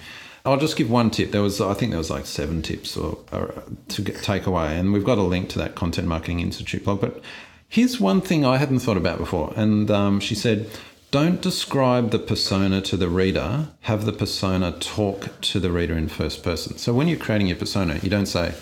I'll 0.45 0.59
just 0.59 0.77
give 0.77 0.91
one 0.91 1.11
tip. 1.11 1.33
There 1.33 1.43
was, 1.43 1.61
I 1.61 1.75
think, 1.75 1.91
there 1.91 1.99
was 1.99 2.11
like 2.11 2.27
seven 2.27 2.63
tips 2.63 2.97
or, 2.97 3.19
or 3.33 3.63
to 3.89 4.03
get, 4.03 4.23
take 4.23 4.47
away, 4.47 4.79
and 4.79 4.93
we've 4.93 5.05
got 5.05 5.19
a 5.19 5.23
link 5.23 5.49
to 5.51 5.59
that 5.59 5.75
Content 5.75 6.09
Marketing 6.09 6.41
Institute 6.41 6.85
blog. 6.85 7.01
But 7.01 7.21
here's 7.69 8.01
one 8.01 8.21
thing 8.21 8.45
I 8.45 8.57
hadn't 8.57 8.81
thought 8.81 8.97
about 8.97 9.19
before, 9.19 9.53
and 9.57 9.91
um, 9.91 10.21
she 10.21 10.35
said, 10.35 10.71
"Don't 11.11 11.41
describe 11.41 12.11
the 12.11 12.19
persona 12.19 12.81
to 12.83 12.97
the 12.97 13.09
reader. 13.09 13.69
Have 13.81 14.05
the 14.05 14.13
persona 14.13 14.73
talk 14.73 15.41
to 15.43 15.61
the 15.61 15.71
reader 15.71 15.97
in 15.97 16.09
first 16.09 16.43
person." 16.43 16.79
So 16.79 16.95
when 16.95 17.09
you're 17.09 17.19
creating 17.19 17.49
your 17.49 17.57
persona, 17.57 17.99
you 18.03 18.11
don't 18.11 18.27
say, 18.27 18.55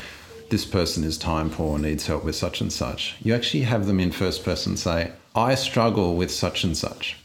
"This 0.51 0.65
person 0.65 1.05
is 1.05 1.19
time 1.19 1.51
poor, 1.51 1.79
needs 1.79 2.07
help 2.07 2.25
with 2.25 2.37
such 2.37 2.61
and 2.61 2.73
such." 2.73 3.17
You 3.23 3.35
actually 3.35 3.63
have 3.63 3.87
them 3.87 4.01
in 4.01 4.11
first 4.11 4.45
person 4.45 4.77
say, 4.77 5.13
I 5.37 5.55
struggle 5.55 6.17
with 6.17 6.31
such 6.31 6.65
and 6.65 6.75
such. 6.75 7.19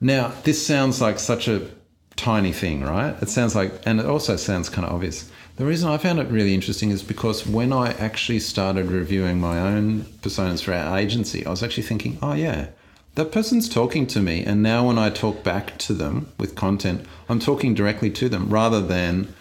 Now, 0.00 0.32
this 0.44 0.66
sounds 0.66 1.02
like 1.02 1.18
such 1.18 1.46
a 1.46 1.68
tiny 2.16 2.52
thing, 2.52 2.82
right? 2.82 3.14
It 3.22 3.28
sounds 3.28 3.54
like, 3.54 3.72
and 3.86 4.00
it 4.00 4.06
also 4.06 4.36
sounds 4.36 4.68
kind 4.68 4.86
of 4.86 4.92
obvious. 4.92 5.30
The 5.56 5.64
reason 5.64 5.88
I 5.88 5.98
found 5.98 6.18
it 6.18 6.28
really 6.28 6.54
interesting 6.54 6.90
is 6.90 7.02
because 7.02 7.46
when 7.46 7.72
I 7.72 7.92
actually 7.92 8.40
started 8.40 8.90
reviewing 8.90 9.40
my 9.40 9.60
own 9.60 10.00
personas 10.22 10.62
for 10.62 10.72
our 10.72 10.98
agency, 10.98 11.46
I 11.46 11.50
was 11.50 11.62
actually 11.62 11.84
thinking, 11.84 12.18
oh, 12.22 12.32
yeah, 12.32 12.68
that 13.14 13.30
person's 13.30 13.68
talking 13.68 14.06
to 14.08 14.20
me. 14.20 14.44
And 14.44 14.62
now 14.62 14.86
when 14.88 14.98
I 14.98 15.10
talk 15.10 15.44
back 15.44 15.78
to 15.78 15.92
them 15.92 16.32
with 16.38 16.56
content, 16.56 17.06
I'm 17.28 17.38
talking 17.38 17.74
directly 17.74 18.10
to 18.10 18.28
them 18.28 18.48
rather 18.48 18.80
than 18.80 19.32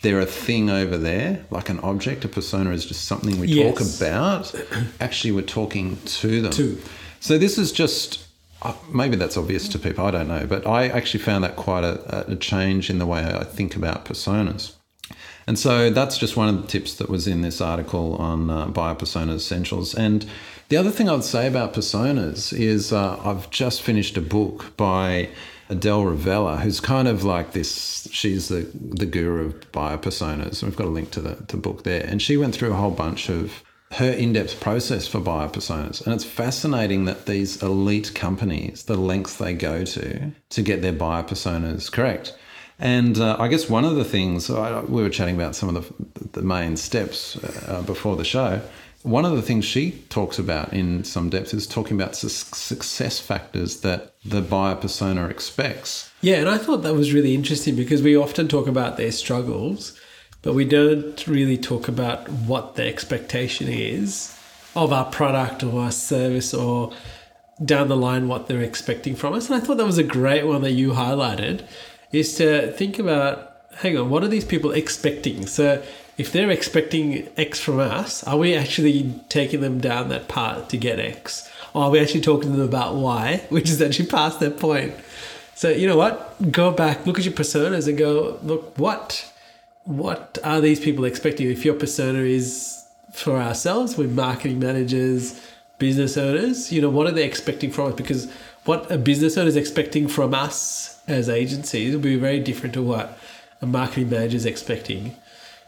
they're 0.00 0.20
a 0.20 0.26
thing 0.26 0.70
over 0.70 0.96
there, 0.96 1.44
like 1.50 1.68
an 1.68 1.80
object. 1.80 2.24
A 2.24 2.28
persona 2.28 2.70
is 2.70 2.86
just 2.86 3.04
something 3.04 3.38
we 3.38 3.48
yes. 3.48 3.76
talk 3.76 4.00
about. 4.00 4.54
Actually, 5.00 5.32
we're 5.32 5.42
talking 5.42 5.98
to 6.04 6.40
them. 6.40 6.52
To. 6.52 6.80
So 7.20 7.36
this 7.36 7.58
is 7.58 7.72
just 7.72 8.27
uh, 8.62 8.74
maybe 8.92 9.16
that's 9.16 9.36
obvious 9.36 9.68
to 9.68 9.78
people. 9.78 10.04
I 10.04 10.10
don't 10.10 10.28
know, 10.28 10.46
but 10.46 10.66
I 10.66 10.88
actually 10.88 11.20
found 11.20 11.44
that 11.44 11.56
quite 11.56 11.84
a, 11.84 12.30
a 12.30 12.36
change 12.36 12.90
in 12.90 12.98
the 12.98 13.06
way 13.06 13.24
I 13.24 13.44
think 13.44 13.76
about 13.76 14.04
personas. 14.04 14.74
And 15.46 15.58
so 15.58 15.88
that's 15.88 16.18
just 16.18 16.36
one 16.36 16.48
of 16.48 16.60
the 16.60 16.68
tips 16.68 16.94
that 16.96 17.08
was 17.08 17.26
in 17.26 17.40
this 17.40 17.60
article 17.60 18.16
on 18.16 18.50
uh, 18.50 18.66
Buyer 18.66 18.94
Persona 18.94 19.34
Essentials. 19.34 19.94
And 19.94 20.26
the 20.68 20.76
other 20.76 20.90
thing 20.90 21.08
I'd 21.08 21.24
say 21.24 21.46
about 21.46 21.72
personas 21.72 22.52
is 22.52 22.92
uh, 22.92 23.18
I've 23.24 23.48
just 23.48 23.80
finished 23.80 24.18
a 24.18 24.20
book 24.20 24.76
by 24.76 25.30
Adele 25.70 26.02
Revella, 26.02 26.60
who's 26.60 26.80
kind 26.80 27.08
of 27.08 27.24
like 27.24 27.52
this. 27.52 28.08
She's 28.10 28.48
the 28.48 28.70
the 28.74 29.06
guru 29.06 29.46
of 29.46 29.72
buyer 29.72 29.98
personas. 29.98 30.62
We've 30.62 30.76
got 30.76 30.86
a 30.86 30.90
link 30.90 31.10
to 31.12 31.20
the, 31.20 31.36
the 31.48 31.56
book 31.56 31.84
there, 31.84 32.04
and 32.04 32.20
she 32.20 32.36
went 32.36 32.54
through 32.54 32.72
a 32.72 32.76
whole 32.76 32.90
bunch 32.90 33.28
of 33.28 33.62
her 33.92 34.10
in-depth 34.10 34.60
process 34.60 35.06
for 35.06 35.18
buyer 35.18 35.48
personas 35.48 36.04
and 36.04 36.14
it's 36.14 36.24
fascinating 36.24 37.06
that 37.06 37.24
these 37.26 37.62
elite 37.62 38.14
companies 38.14 38.84
the 38.84 38.96
lengths 38.96 39.36
they 39.36 39.54
go 39.54 39.84
to 39.84 40.30
to 40.50 40.62
get 40.62 40.82
their 40.82 40.92
buyer 40.92 41.22
personas 41.22 41.90
correct. 41.90 42.36
And 42.80 43.18
uh, 43.18 43.36
i 43.40 43.48
guess 43.48 43.68
one 43.68 43.84
of 43.84 43.96
the 43.96 44.04
things 44.04 44.50
uh, 44.50 44.84
we 44.88 45.02
were 45.02 45.10
chatting 45.10 45.34
about 45.34 45.56
some 45.56 45.74
of 45.74 45.94
the, 46.14 46.40
the 46.40 46.42
main 46.42 46.76
steps 46.76 47.36
uh, 47.68 47.82
before 47.82 48.16
the 48.16 48.24
show. 48.24 48.60
One 49.04 49.24
of 49.24 49.36
the 49.36 49.42
things 49.42 49.64
she 49.64 49.92
talks 50.10 50.40
about 50.40 50.72
in 50.72 51.04
some 51.04 51.30
depth 51.30 51.54
is 51.54 51.66
talking 51.66 51.98
about 51.98 52.16
su- 52.16 52.28
success 52.28 53.20
factors 53.20 53.80
that 53.82 54.12
the 54.24 54.42
buyer 54.42 54.74
persona 54.74 55.28
expects. 55.28 56.12
Yeah 56.20 56.36
and 56.36 56.48
i 56.48 56.58
thought 56.58 56.82
that 56.82 56.94
was 56.94 57.14
really 57.14 57.34
interesting 57.34 57.74
because 57.74 58.02
we 58.02 58.16
often 58.16 58.48
talk 58.48 58.66
about 58.66 58.98
their 58.98 59.12
struggles 59.12 59.98
but 60.42 60.54
we 60.54 60.64
don't 60.64 61.26
really 61.26 61.56
talk 61.56 61.88
about 61.88 62.28
what 62.28 62.76
the 62.76 62.86
expectation 62.86 63.68
is 63.68 64.36
of 64.74 64.92
our 64.92 65.06
product 65.06 65.62
or 65.62 65.82
our 65.82 65.92
service 65.92 66.54
or 66.54 66.92
down 67.64 67.88
the 67.88 67.96
line 67.96 68.28
what 68.28 68.46
they're 68.46 68.62
expecting 68.62 69.16
from 69.16 69.34
us. 69.34 69.50
And 69.50 69.60
I 69.60 69.64
thought 69.64 69.78
that 69.78 69.86
was 69.86 69.98
a 69.98 70.04
great 70.04 70.46
one 70.46 70.62
that 70.62 70.72
you 70.72 70.92
highlighted 70.92 71.66
is 72.12 72.36
to 72.36 72.72
think 72.72 72.98
about 72.98 73.48
hang 73.78 73.96
on, 73.96 74.10
what 74.10 74.24
are 74.24 74.28
these 74.28 74.44
people 74.44 74.72
expecting? 74.72 75.46
So 75.46 75.82
if 76.16 76.32
they're 76.32 76.50
expecting 76.50 77.28
X 77.36 77.60
from 77.60 77.78
us, 77.78 78.24
are 78.24 78.36
we 78.36 78.54
actually 78.54 79.14
taking 79.28 79.60
them 79.60 79.80
down 79.80 80.08
that 80.08 80.26
path 80.26 80.68
to 80.68 80.76
get 80.76 80.98
X? 80.98 81.48
Or 81.74 81.84
are 81.84 81.90
we 81.90 82.00
actually 82.00 82.22
talking 82.22 82.50
to 82.50 82.56
them 82.56 82.66
about 82.66 82.96
Y, 82.96 83.46
which 83.50 83.70
is 83.70 83.80
actually 83.80 84.06
past 84.06 84.40
that 84.40 84.58
point? 84.58 84.94
So 85.54 85.70
you 85.70 85.86
know 85.86 85.96
what? 85.96 86.50
Go 86.50 86.72
back, 86.72 87.06
look 87.06 87.18
at 87.18 87.24
your 87.24 87.34
personas 87.34 87.88
and 87.88 87.96
go, 87.96 88.38
look, 88.42 88.76
what 88.76 89.32
what 89.84 90.38
are 90.44 90.60
these 90.60 90.80
people 90.80 91.04
expecting? 91.04 91.50
If 91.50 91.64
your 91.64 91.74
persona 91.74 92.20
is 92.20 92.84
for 93.12 93.36
ourselves, 93.36 93.96
we're 93.96 94.08
marketing 94.08 94.58
managers, 94.58 95.40
business 95.78 96.16
owners, 96.16 96.72
you 96.72 96.82
know, 96.82 96.90
what 96.90 97.06
are 97.06 97.12
they 97.12 97.24
expecting 97.24 97.70
from 97.70 97.88
us? 97.88 97.94
Because 97.94 98.30
what 98.64 98.90
a 98.90 98.98
business 98.98 99.36
owner 99.38 99.48
is 99.48 99.56
expecting 99.56 100.08
from 100.08 100.34
us 100.34 101.00
as 101.06 101.28
agencies 101.28 101.94
will 101.94 102.02
be 102.02 102.16
very 102.16 102.40
different 102.40 102.74
to 102.74 102.82
what 102.82 103.18
a 103.62 103.66
marketing 103.66 104.10
manager 104.10 104.36
is 104.36 104.46
expecting. 104.46 105.16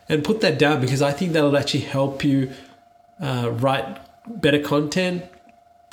And 0.09 0.25
put 0.25 0.41
that 0.41 0.59
down 0.59 0.81
because 0.81 1.03
I 1.03 1.13
think 1.13 1.33
that'll 1.33 1.57
actually 1.57 1.81
help 1.81 2.25
you 2.25 2.51
uh, 3.21 3.51
write 3.53 3.99
better 4.27 4.61
content, 4.61 5.25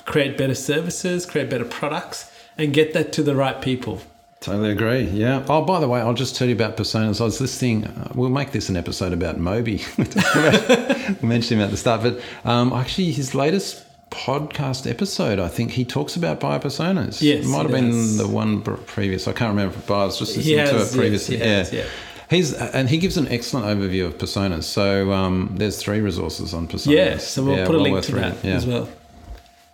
create 0.06 0.38
better 0.38 0.56
services, 0.56 1.26
create 1.26 1.50
better 1.50 1.66
products, 1.66 2.32
and 2.58 2.74
get 2.74 2.94
that 2.94 3.14
to 3.14 3.24
the 3.24 3.36
right 3.36 3.62
people. 3.62 4.02
Totally 4.40 4.72
agree. 4.72 5.02
Yeah. 5.02 5.44
Oh, 5.50 5.64
by 5.64 5.80
the 5.80 5.88
way, 5.88 6.00
I'll 6.00 6.14
just 6.14 6.36
tell 6.36 6.48
you 6.48 6.54
about 6.54 6.78
personas. 6.78 7.20
I 7.20 7.24
was 7.24 7.42
listening. 7.42 7.86
Uh, 7.86 8.12
we'll 8.14 8.30
make 8.30 8.52
this 8.52 8.70
an 8.70 8.78
episode 8.78 9.12
about 9.12 9.38
Moby. 9.38 9.84
we 9.98 11.28
mentioned 11.28 11.60
him 11.60 11.62
at 11.62 11.72
the 11.72 11.78
start, 11.78 12.04
but 12.04 12.22
um, 12.46 12.72
actually, 12.72 13.12
his 13.12 13.34
latest 13.34 13.84
podcast 14.10 14.90
episode, 14.90 15.40
I 15.40 15.48
think 15.48 15.72
he 15.72 15.84
talks 15.84 16.16
about 16.16 16.40
buyer 16.40 16.60
personas. 16.60 17.22
Yes, 17.22 17.46
it 17.46 17.48
might 17.48 17.64
have 17.64 17.72
been 17.72 18.18
the 18.18 18.28
one 18.28 18.62
previous. 18.62 19.28
I 19.28 19.34
can't 19.34 19.50
remember, 19.50 19.76
but 19.88 20.02
I 20.02 20.06
was 20.06 20.20
just 20.20 20.38
listening 20.38 20.60
has, 20.60 20.70
to 20.70 20.82
it 20.82 21.02
previously. 21.02 21.38
Yes, 21.38 21.74
yeah. 21.74 21.82
yeah. 21.82 21.90
He's 22.30 22.54
and 22.54 22.90
he 22.90 22.98
gives 22.98 23.18
an 23.18 23.28
excellent 23.30 23.66
overview 23.66 24.06
of 24.06 24.18
personas. 24.18 24.64
So 24.64 25.12
um, 25.14 25.56
there's 25.56 25.82
three 25.82 26.02
resources 26.02 26.54
on 26.54 26.68
personas. 26.68 26.92
Yeah, 26.92 27.18
so 27.18 27.44
we'll 27.44 27.58
yeah, 27.58 27.66
put 27.66 27.76
a 27.76 27.80
link 27.80 28.04
to 28.04 28.12
that 28.16 28.44
yeah. 28.44 28.56
as 28.56 28.66
well. 28.66 28.90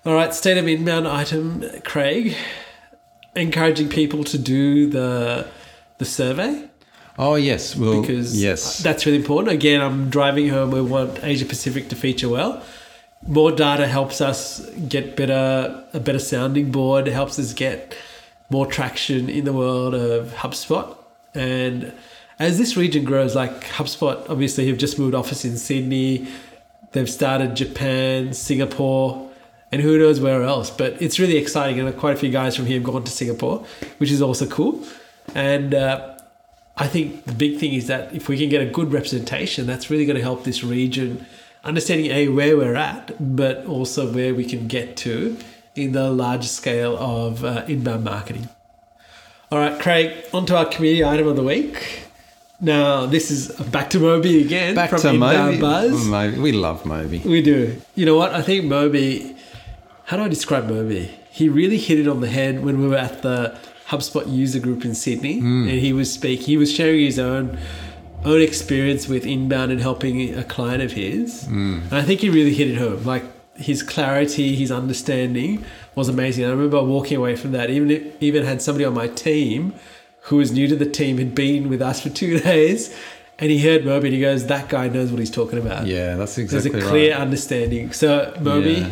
All 0.05 0.13
right, 0.13 0.33
state 0.33 0.57
of 0.57 0.67
inbound 0.67 1.07
item, 1.07 1.63
Craig 1.83 2.35
encouraging 3.35 3.89
people 3.89 4.23
to 4.25 4.37
do 4.37 4.89
the 4.89 5.47
the 5.97 6.05
survey. 6.05 6.69
Oh 7.17 7.35
yes, 7.35 7.75
well, 7.75 8.01
because 8.01 8.41
yes, 8.41 8.79
that's 8.79 9.05
really 9.05 9.19
important. 9.19 9.53
Again, 9.53 9.81
I'm 9.81 10.09
driving 10.09 10.49
home. 10.49 10.71
We 10.71 10.81
want 10.81 11.23
Asia 11.23 11.45
Pacific 11.45 11.89
to 11.89 11.95
feature 11.95 12.29
well. 12.29 12.63
More 13.25 13.51
data 13.51 13.87
helps 13.87 14.19
us 14.19 14.67
get 14.89 15.15
better, 15.15 15.85
a 15.93 15.99
better 15.99 16.19
sounding 16.19 16.71
board. 16.71 17.07
It 17.07 17.13
helps 17.13 17.39
us 17.39 17.53
get 17.53 17.95
more 18.49 18.65
traction 18.65 19.29
in 19.29 19.45
the 19.45 19.53
world 19.53 19.93
of 19.93 20.33
HubSpot. 20.33 20.97
And 21.33 21.93
as 22.39 22.57
this 22.57 22.75
region 22.75 23.05
grows, 23.05 23.35
like 23.35 23.63
HubSpot, 23.63 24.29
obviously 24.29 24.67
have 24.67 24.77
just 24.77 24.99
moved 24.99 25.15
office 25.15 25.45
in 25.45 25.57
Sydney. 25.57 26.27
They've 26.91 27.09
started 27.09 27.55
Japan, 27.55 28.33
Singapore 28.33 29.31
and 29.73 29.81
who 29.81 29.97
knows 29.97 30.21
where 30.21 30.43
else. 30.43 30.69
But 30.69 31.01
it's 31.01 31.17
really 31.19 31.37
exciting, 31.37 31.79
and 31.79 31.97
quite 31.97 32.13
a 32.15 32.19
few 32.19 32.29
guys 32.29 32.55
from 32.55 32.67
here 32.67 32.75
have 32.75 32.83
gone 32.83 33.03
to 33.03 33.11
Singapore, 33.11 33.65
which 33.97 34.11
is 34.11 34.21
also 34.21 34.45
cool. 34.45 34.85
And 35.33 35.73
uh, 35.73 36.15
I 36.77 36.85
think 36.85 37.25
the 37.25 37.33
big 37.33 37.57
thing 37.57 37.73
is 37.73 37.87
that 37.87 38.13
if 38.13 38.29
we 38.29 38.37
can 38.37 38.49
get 38.49 38.61
a 38.61 38.69
good 38.69 38.93
representation, 38.93 39.65
that's 39.65 39.89
really 39.89 40.05
going 40.05 40.15
to 40.15 40.21
help 40.21 40.43
this 40.43 40.63
region 40.63 41.25
understanding 41.63 42.11
a 42.11 42.27
where 42.27 42.55
we're 42.55 42.75
at, 42.75 43.35
but 43.35 43.65
also 43.65 44.11
where 44.13 44.35
we 44.35 44.45
can 44.45 44.67
get 44.67 44.95
to 44.97 45.37
in 45.75 45.93
the 45.93 46.11
large 46.11 46.45
scale 46.45 46.95
of 46.97 47.43
uh, 47.43 47.65
inbound 47.67 48.03
marketing. 48.03 48.49
All 49.51 49.57
right, 49.57 49.81
Craig, 49.81 50.13
on 50.33 50.45
to 50.47 50.57
our 50.57 50.65
community 50.65 51.03
item 51.03 51.27
of 51.27 51.35
the 51.35 51.43
week. 51.43 52.01
Now, 52.61 53.07
this 53.07 53.31
is 53.31 53.49
back 53.71 53.89
to 53.91 53.99
Moby 53.99 54.41
again. 54.41 54.75
Back 54.75 54.91
from 54.91 55.01
to 55.01 55.13
Moby. 55.13 55.59
Buzz. 55.59 56.05
Moby. 56.05 56.39
We 56.39 56.51
love 56.51 56.85
Moby. 56.85 57.23
We 57.25 57.41
do. 57.41 57.75
You 57.95 58.05
know 58.05 58.15
what? 58.15 58.33
I 58.33 58.43
think 58.43 58.65
Moby 58.65 59.35
how 60.05 60.17
do 60.17 60.23
I 60.23 60.27
describe 60.27 60.67
Moby? 60.67 61.11
He 61.31 61.49
really 61.49 61.77
hit 61.77 61.99
it 61.99 62.07
on 62.07 62.21
the 62.21 62.27
head 62.29 62.63
when 62.63 62.81
we 62.81 62.87
were 62.87 62.97
at 62.97 63.21
the 63.21 63.57
HubSpot 63.87 64.31
user 64.31 64.59
group 64.59 64.85
in 64.85 64.95
Sydney, 64.95 65.39
Hmm. 65.39 65.67
and 65.67 65.79
he 65.79 65.93
was 65.93 66.11
speaking. 66.11 66.45
He 66.45 66.57
was 66.57 66.71
sharing 66.73 67.01
his 67.01 67.19
own 67.19 67.57
own 68.25 68.41
experience 68.41 69.09
with 69.09 69.25
inbound 69.25 69.69
and 69.69 69.81
helping 69.81 70.33
a 70.33 70.45
client 70.45 70.81
of 70.81 70.93
his. 70.93 71.43
Hmm. 71.45 71.79
And 71.91 71.93
I 71.93 72.03
think 72.03 72.21
he 72.21 72.29
really 72.29 72.53
hit 72.53 72.69
it 72.69 72.77
home. 72.77 73.03
Like 73.03 73.23
his 73.57 73.83
clarity, 73.83 74.55
his 74.55 74.71
understanding 74.71 75.65
was 75.95 76.07
amazing. 76.07 76.45
I 76.45 76.49
remember 76.51 76.81
walking 76.81 77.17
away 77.17 77.35
from 77.35 77.51
that. 77.51 77.69
Even 77.69 77.91
if, 77.91 78.03
even 78.21 78.45
had 78.45 78.61
somebody 78.61 78.85
on 78.85 78.93
my 78.93 79.07
team 79.07 79.73
who 80.27 80.37
was 80.37 80.53
new 80.53 80.69
to 80.69 80.75
the 80.77 80.85
team 80.85 81.17
had 81.17 81.35
been 81.35 81.67
with 81.67 81.81
us 81.81 81.99
for 82.01 82.09
two 82.09 82.39
days, 82.51 82.95
and 83.39 83.51
he 83.51 83.59
heard 83.61 83.83
Moby. 83.83 84.07
and 84.07 84.15
He 84.15 84.21
goes, 84.21 84.45
"That 84.47 84.69
guy 84.69 84.87
knows 84.87 85.11
what 85.11 85.19
he's 85.19 85.29
talking 85.29 85.59
about." 85.59 85.85
Yeah, 85.87 86.15
that's 86.15 86.37
exactly 86.37 86.69
right. 86.69 86.73
There's 86.79 86.85
a 86.85 86.89
clear 86.89 87.11
right. 87.11 87.19
understanding. 87.21 87.91
So 87.91 88.33
Moby, 88.39 88.71
Yeah. 88.71 88.89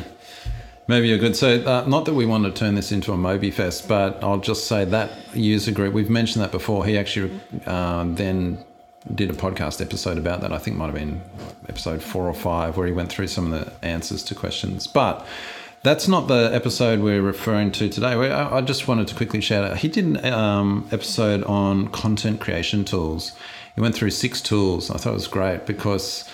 Maybe 0.91 1.07
you're 1.07 1.19
good. 1.19 1.37
So, 1.37 1.63
uh, 1.63 1.85
not 1.87 2.03
that 2.03 2.15
we 2.15 2.25
want 2.25 2.43
to 2.43 2.51
turn 2.51 2.75
this 2.75 2.91
into 2.91 3.13
a 3.13 3.17
Moby 3.17 3.49
Fest, 3.49 3.87
but 3.87 4.21
I'll 4.21 4.41
just 4.41 4.67
say 4.67 4.83
that 4.83 5.09
user 5.33 5.71
group, 5.71 5.93
we've 5.93 6.09
mentioned 6.09 6.43
that 6.43 6.51
before. 6.51 6.85
He 6.85 6.97
actually 6.97 7.39
uh, 7.65 8.03
then 8.09 8.61
did 9.15 9.29
a 9.29 9.33
podcast 9.33 9.79
episode 9.79 10.17
about 10.17 10.41
that. 10.41 10.51
I 10.51 10.57
think 10.57 10.75
might 10.75 10.87
have 10.87 10.95
been 10.95 11.21
episode 11.69 12.03
four 12.03 12.27
or 12.27 12.33
five, 12.33 12.75
where 12.75 12.87
he 12.87 12.91
went 12.91 13.09
through 13.09 13.27
some 13.27 13.53
of 13.53 13.57
the 13.57 13.87
answers 13.87 14.21
to 14.23 14.35
questions. 14.35 14.85
But 14.85 15.25
that's 15.81 16.09
not 16.09 16.27
the 16.27 16.49
episode 16.53 16.99
we're 16.99 17.21
referring 17.21 17.71
to 17.71 17.87
today. 17.87 18.07
I 18.07 18.57
I 18.57 18.59
just 18.59 18.89
wanted 18.89 19.07
to 19.07 19.15
quickly 19.15 19.39
shout 19.39 19.63
out. 19.63 19.77
He 19.77 19.87
did 19.87 20.17
an 20.17 20.33
um, 20.33 20.89
episode 20.91 21.45
on 21.45 21.87
content 21.87 22.41
creation 22.41 22.83
tools. 22.83 23.31
He 23.75 23.81
went 23.81 23.95
through 23.95 24.11
six 24.11 24.41
tools. 24.41 24.91
I 24.91 24.97
thought 24.97 25.11
it 25.11 25.13
was 25.13 25.29
great 25.29 25.65
because 25.65 26.29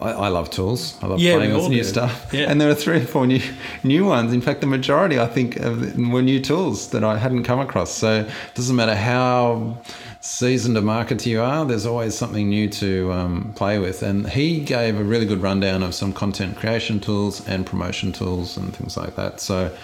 I, 0.00 0.10
I 0.12 0.28
love 0.28 0.50
tools. 0.50 0.98
I 1.02 1.06
love 1.06 1.20
Yeah, 1.20 1.36
playing 1.36 1.54
with 1.54 1.68
new 1.68 1.78
do. 1.82 1.84
stuff. 1.84 2.30
Yeah. 2.32 2.50
And 2.50 2.60
there 2.60 2.70
are 2.70 2.74
three 2.74 2.98
or 2.98 3.04
four 3.06 3.26
new 3.26 3.42
new 3.84 4.04
ones. 4.06 4.32
In 4.32 4.40
fact, 4.40 4.60
the 4.60 4.66
majority, 4.66 5.18
I 5.18 5.26
think, 5.26 5.56
were 5.60 6.22
new 6.22 6.40
tools 6.40 6.88
that 6.90 7.04
I 7.04 7.18
hadn't 7.18 7.44
come 7.44 7.60
across. 7.60 7.92
So 7.92 8.20
it 8.22 8.54
doesn't 8.54 8.76
matter 8.76 8.94
how 8.96 9.76
seasoned 10.22 10.76
a 10.76 10.82
marketer 10.82 11.26
you 11.26 11.40
are, 11.40 11.64
there's 11.64 11.86
always 11.86 12.14
something 12.14 12.48
new 12.50 12.68
to 12.68 13.10
um, 13.12 13.52
play 13.56 13.78
with. 13.78 14.02
And 14.02 14.28
he 14.28 14.60
gave 14.60 14.98
a 15.00 15.02
really 15.04 15.24
good 15.26 15.40
rundown 15.40 15.82
of 15.82 15.94
some 15.94 16.12
content 16.12 16.56
creation 16.56 17.00
tools 17.00 17.46
and 17.48 17.64
promotion 17.66 18.12
tools 18.12 18.56
and 18.58 18.74
things 18.76 18.96
like 18.98 19.16
that. 19.16 19.40
So 19.40 19.74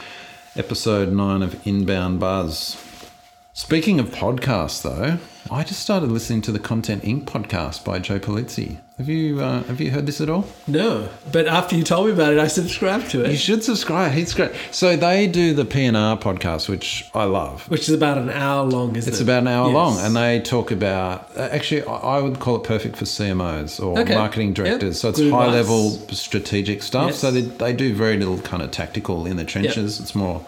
episode 0.56 1.10
nine 1.12 1.42
of 1.42 1.66
Inbound 1.66 2.20
Buzz. 2.20 2.76
Speaking 3.58 3.98
of 3.98 4.10
podcasts, 4.10 4.82
though, 4.82 5.16
I 5.50 5.64
just 5.64 5.80
started 5.80 6.12
listening 6.12 6.42
to 6.42 6.52
the 6.52 6.58
Content 6.58 7.04
Inc. 7.04 7.24
podcast 7.24 7.86
by 7.86 7.98
Joe 7.98 8.18
Pulizzi. 8.18 8.76
Have 8.98 9.08
you 9.08 9.40
uh, 9.40 9.62
have 9.62 9.80
you 9.80 9.90
heard 9.92 10.04
this 10.04 10.20
at 10.20 10.28
all? 10.28 10.44
no. 10.66 11.08
But 11.32 11.46
after 11.46 11.74
you 11.74 11.82
told 11.82 12.08
me 12.08 12.12
about 12.12 12.34
it, 12.34 12.38
I 12.38 12.48
subscribed 12.48 13.10
to 13.12 13.24
it. 13.24 13.30
You 13.30 13.36
should 13.38 13.64
subscribe. 13.64 14.12
He's 14.12 14.34
great. 14.34 14.52
So 14.72 14.94
they 14.94 15.26
do 15.26 15.54
the 15.54 15.64
PNR 15.64 16.20
podcast, 16.20 16.68
which 16.68 17.08
I 17.14 17.24
love. 17.24 17.66
which 17.70 17.88
is 17.88 17.94
about 17.94 18.18
an 18.18 18.28
hour 18.28 18.62
long, 18.66 18.94
isn't 18.94 19.10
It's 19.10 19.20
it? 19.20 19.24
about 19.24 19.40
an 19.44 19.48
hour 19.48 19.68
Yes. 19.68 19.74
long, 19.74 19.98
and 20.00 20.14
they 20.14 20.40
talk 20.40 20.70
about. 20.70 21.30
uh, 21.34 21.48
Actually, 21.50 21.84
I 21.84 22.18
would 22.20 22.38
call 22.40 22.56
it 22.56 22.64
perfect 22.64 22.96
for 22.98 23.06
CMOs 23.06 23.80
or 23.82 23.98
Okay. 24.00 24.14
marketing 24.16 24.48
Yep. 24.48 24.54
directors. 24.56 25.00
So 25.00 25.08
it's 25.08 25.18
Good 25.18 25.32
high 25.32 25.46
advice. 25.46 25.54
level 25.54 25.90
strategic 26.12 26.82
stuff. 26.82 27.06
Yes. 27.12 27.18
So 27.20 27.30
they, 27.30 27.40
they 27.40 27.72
do 27.72 27.94
very 27.94 28.18
little 28.18 28.36
kind 28.36 28.62
of 28.62 28.70
tactical 28.70 29.24
in 29.24 29.38
the 29.38 29.44
trenches. 29.44 29.98
It's 29.98 30.14
more 30.14 30.42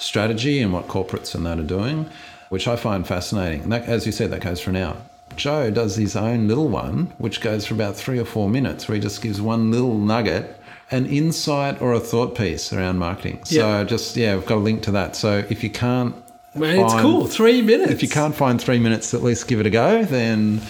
strategy 0.00 0.60
and 0.60 0.72
what 0.72 0.86
corporates 0.88 1.34
and 1.34 1.44
that 1.44 1.58
are 1.58 1.62
doing, 1.64 2.06
which 2.48 2.66
I 2.68 2.76
find 2.76 3.06
fascinating. 3.06 3.62
And 3.62 3.72
that, 3.72 3.84
as 3.84 4.06
you 4.06 4.12
said, 4.12 4.30
that 4.30 4.40
goes 4.40 4.60
for 4.60 4.70
an 4.70 4.76
hour. 4.76 4.96
Joe 5.36 5.70
does 5.70 5.96
his 5.96 6.16
own 6.16 6.48
little 6.48 6.68
one, 6.68 7.12
which 7.18 7.40
goes 7.40 7.66
for 7.66 7.74
about 7.74 7.94
three 7.96 8.18
or 8.18 8.24
four 8.24 8.48
minutes, 8.48 8.88
where 8.88 8.96
he 8.96 9.00
just 9.00 9.22
gives 9.22 9.40
one 9.40 9.70
little 9.70 9.96
nugget, 9.98 10.56
an 10.90 11.06
insight 11.06 11.80
or 11.82 11.92
a 11.92 12.00
thought 12.00 12.34
piece 12.34 12.72
around 12.72 12.98
marketing. 12.98 13.40
So 13.44 13.54
Yeah. 13.56 13.84
just 13.84 14.16
yeah, 14.16 14.34
we've 14.36 14.46
got 14.46 14.56
a 14.56 14.60
link 14.66 14.82
to 14.84 14.90
that. 14.92 15.14
So 15.16 15.44
if 15.48 15.62
you 15.62 15.70
can't 15.70 16.14
Man, 16.54 16.80
it's 16.84 16.94
cool. 16.94 17.26
Three 17.26 17.60
minutes. 17.62 17.92
if 17.92 18.02
you 18.02 18.08
can't 18.08 18.34
find 18.34 18.60
three 18.60 18.78
minutes, 18.80 19.12
at 19.14 19.22
least 19.22 19.46
give 19.46 19.60
it 19.60 19.66
a 19.66 19.70
go. 19.70 20.02
Then, 20.04 20.60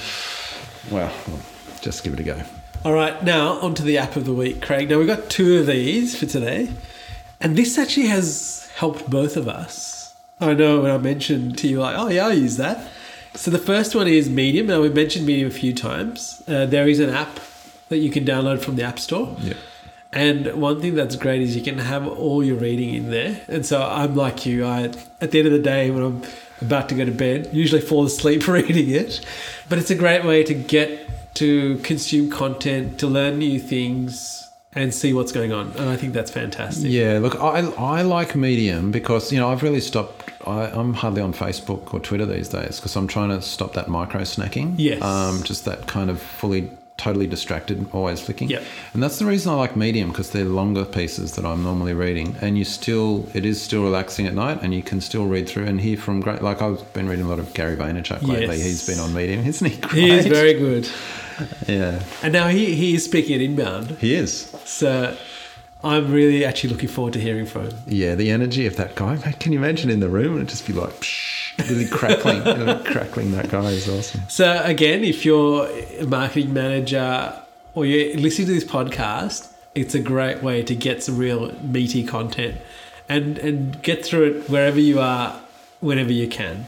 well, 0.91 1.11
just 1.81 2.03
give 2.05 2.12
it 2.12 2.21
a 2.21 2.25
go. 2.25 2.43
All 2.85 2.93
right, 2.93 3.23
now 3.25 3.53
onto 3.61 3.83
the 3.85 3.97
app 3.99 4.17
of 4.17 4.25
the 4.25 4.33
week, 4.35 4.61
Craig. 4.61 4.91
Now 4.91 4.99
we've 4.99 5.07
got 5.07 5.31
two 5.31 5.59
of 5.61 5.67
these 5.67 6.19
for 6.19 6.27
today, 6.27 6.69
and 7.41 7.57
this 7.57 7.79
actually 7.79 8.07
has 8.07 8.69
helped 8.75 9.09
both 9.09 9.37
of 9.37 9.49
us. 9.49 9.88
I 10.40 10.55
know 10.55 10.81
when 10.81 10.90
I 10.90 10.98
mentioned 10.98 11.59
to 11.59 11.68
you, 11.68 11.81
like, 11.81 11.96
oh 11.98 12.09
yeah, 12.09 12.27
I 12.27 12.33
use 12.33 12.57
that. 12.57 12.88
So 13.35 13.51
the 13.51 13.59
first 13.59 13.94
one 13.94 14.09
is 14.09 14.29
Medium. 14.29 14.66
Now 14.66 14.81
we've 14.81 14.94
mentioned 14.94 15.27
Medium 15.27 15.48
a 15.48 15.53
few 15.53 15.72
times. 15.72 16.42
Uh, 16.48 16.66
there 16.66 16.88
is 16.88 17.01
an 17.01 17.11
app 17.11 17.40
that 17.88 17.98
you 17.98 18.11
can 18.11 18.24
download 18.24 18.61
from 18.61 18.77
the 18.77 18.83
App 18.83 18.98
Store. 18.98 19.37
Yeah. 19.40 19.55
And 20.12 20.55
one 20.55 20.81
thing 20.81 20.94
that's 20.94 21.16
great 21.16 21.42
is 21.42 21.55
you 21.55 21.62
can 21.62 21.79
have 21.79 22.07
all 22.07 22.42
your 22.42 22.57
reading 22.57 22.94
in 22.94 23.11
there. 23.11 23.40
And 23.48 23.66
so 23.66 23.83
I'm 23.83 24.14
like 24.14 24.46
you. 24.46 24.64
I 24.64 24.85
at 25.20 25.31
the 25.31 25.38
end 25.38 25.46
of 25.46 25.53
the 25.53 25.59
day 25.59 25.90
when 25.90 26.03
I'm 26.03 26.22
about 26.61 26.88
to 26.88 26.94
go 26.94 27.05
to 27.05 27.12
bed, 27.12 27.51
usually 27.53 27.81
fall 27.81 28.05
asleep 28.05 28.48
reading 28.48 28.90
it. 28.90 29.24
But 29.68 29.79
it's 29.79 29.90
a 29.90 29.94
great 29.94 30.24
way 30.24 30.42
to 30.44 30.55
get 30.55 31.35
to 31.35 31.79
consume 31.79 32.31
content, 32.31 32.98
to 33.01 33.07
learn 33.07 33.38
new 33.38 33.61
things, 33.61 34.48
and 34.74 34.92
see 34.92 35.12
what's 35.12 35.33
going 35.33 35.53
on. 35.53 35.72
And 35.72 35.88
I 35.88 35.96
think 35.96 36.12
that's 36.14 36.31
fantastic. 36.31 36.90
Yeah, 36.90 37.18
look, 37.20 37.37
I, 37.37 37.61
I 37.79 38.03
like 38.03 38.35
Medium 38.35 38.90
because, 38.90 39.33
you 39.33 39.38
know, 39.38 39.51
I've 39.51 39.62
really 39.62 39.81
stopped. 39.81 40.28
I, 40.48 40.70
I'm 40.70 40.94
hardly 40.94 41.22
on 41.22 41.32
Facebook 41.32 41.92
or 41.94 42.00
Twitter 42.00 42.26
these 42.26 42.48
days 42.48 42.76
because 42.78 42.96
I'm 42.96 43.06
trying 43.06 43.30
to 43.30 43.42
stop 43.42 43.74
that 43.74 43.88
micro 43.88 44.22
snacking. 44.22 44.74
Yes. 44.78 45.02
Um, 45.02 45.42
just 45.42 45.64
that 45.66 45.87
kind 45.87 46.11
of 46.11 46.20
fully, 46.20 46.70
totally 46.96 47.26
distracted, 47.26 47.87
always 47.92 48.20
flicking. 48.20 48.48
Yep. 48.48 48.62
And 48.94 49.02
that's 49.02 49.18
the 49.18 49.26
reason 49.26 49.52
I 49.52 49.56
like 49.56 49.76
Medium 49.76 50.08
because 50.08 50.30
they're 50.30 50.44
longer 50.44 50.84
pieces 50.84 51.37
that 51.37 51.44
I'm 51.44 51.62
normally 51.62 51.94
reading. 51.94 52.34
And 52.40 52.58
you 52.58 52.64
still, 52.64 53.28
it 53.34 53.44
is 53.46 53.61
still 53.62 53.82
relaxing 53.84 54.26
at 54.26 54.34
night 54.34 54.58
and 54.62 54.74
you 54.74 54.82
can 54.82 55.00
still 55.00 55.26
read 55.26 55.48
through 55.48 55.66
and 55.66 55.80
hear 55.80 55.96
from 55.96 56.20
great, 56.20 56.42
like 56.42 56.61
I've 56.62 56.92
been 56.94 57.08
reading 57.08 57.26
a 57.26 57.28
lot 57.28 57.38
of 57.38 57.54
Gary 57.54 57.76
Vaynerchuk 57.76 58.22
lately. 58.22 58.56
Yes. 58.56 58.64
He's 58.66 58.87
been 58.87 58.98
on 58.98 59.14
Medium, 59.14 59.46
isn't 59.46 59.70
he? 59.70 59.76
Great? 59.80 59.94
He 59.94 60.11
is 60.11 60.26
very 60.26 60.54
good. 60.54 60.88
Yeah, 61.68 62.02
And 62.24 62.32
now 62.32 62.48
he, 62.48 62.74
he 62.74 62.94
is 62.96 63.04
speaking 63.04 63.37
at 63.37 63.40
inbound. 63.40 63.92
he 64.00 64.14
is. 64.14 64.50
So 64.64 65.16
I'm 65.83 66.12
really 66.12 66.45
actually 66.45 66.71
looking 66.71 66.88
forward 66.88 67.12
to 67.12 67.21
hearing 67.21 67.47
from 67.47 67.69
him. 67.69 67.79
Yeah, 67.87 68.17
the 68.17 68.31
energy 68.31 68.67
of 68.67 68.77
that 68.77 68.97
guy. 68.97 69.17
Can 69.38 69.53
you 69.53 69.59
imagine 69.59 69.91
in 69.91 70.01
the 70.01 70.09
room? 70.09 70.37
It'd 70.37 70.49
just 70.49 70.67
be 70.67 70.73
like, 70.73 70.91
psh, 71.01 71.71
really 71.71 71.87
crackling, 71.87 72.43
know, 72.43 72.83
crackling. 72.85 73.31
That 73.33 73.49
guy 73.49 73.71
is 73.71 73.88
awesome. 73.88 74.23
So 74.29 74.61
again, 74.64 75.05
if 75.05 75.25
you're 75.25 75.69
a 75.99 76.05
marketing 76.05 76.53
manager 76.53 77.33
or 77.75 77.87
you're 77.87 78.17
listening 78.17 78.49
to 78.49 78.55
this 78.55 78.64
podcast, 78.64 79.53
it's 79.75 79.95
a 79.95 80.01
great 80.01 80.43
way 80.43 80.62
to 80.64 80.75
get 80.75 81.05
some 81.05 81.17
real 81.17 81.53
meaty 81.62 82.05
content 82.05 82.57
and 83.09 83.38
and 83.38 83.81
get 83.83 84.05
through 84.05 84.25
it 84.25 84.51
wherever 84.51 84.81
you 84.81 84.99
are, 84.99 85.41
whenever 85.81 86.12
you 86.12 86.27
can. 86.27 86.67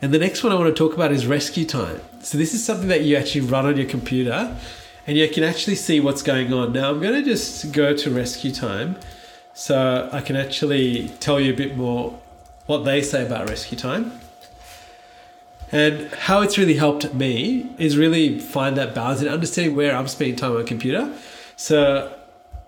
And 0.00 0.12
the 0.12 0.18
next 0.18 0.42
one 0.42 0.52
I 0.52 0.56
want 0.56 0.66
to 0.66 0.74
talk 0.74 0.94
about 0.94 1.12
is 1.12 1.26
rescue 1.26 1.64
time. 1.64 2.00
So 2.22 2.36
this 2.36 2.54
is 2.54 2.64
something 2.64 2.88
that 2.88 3.02
you 3.02 3.16
actually 3.16 3.42
run 3.42 3.66
on 3.66 3.76
your 3.76 3.88
computer 3.88 4.56
and 5.06 5.16
you 5.16 5.28
can 5.28 5.42
actually 5.42 5.76
see 5.76 6.00
what's 6.00 6.22
going 6.22 6.52
on. 6.52 6.72
Now 6.72 6.90
I'm 6.90 7.00
going 7.00 7.14
to 7.14 7.22
just 7.22 7.72
go 7.72 7.96
to 7.96 8.10
rescue 8.10 8.52
time 8.52 8.96
so 9.54 10.08
I 10.12 10.20
can 10.20 10.36
actually 10.36 11.08
tell 11.20 11.40
you 11.40 11.52
a 11.52 11.56
bit 11.56 11.76
more 11.76 12.18
what 12.66 12.84
they 12.84 13.02
say 13.02 13.26
about 13.26 13.48
rescue 13.48 13.76
time. 13.76 14.12
And 15.70 16.08
how 16.12 16.42
it's 16.42 16.58
really 16.58 16.74
helped 16.74 17.14
me 17.14 17.70
is 17.78 17.96
really 17.96 18.38
find 18.38 18.76
that 18.76 18.94
balance 18.94 19.20
and 19.20 19.28
understanding 19.30 19.74
where 19.74 19.96
I'm 19.96 20.06
spending 20.06 20.36
time 20.36 20.52
on 20.52 20.60
a 20.60 20.64
computer. 20.64 21.12
So 21.56 22.14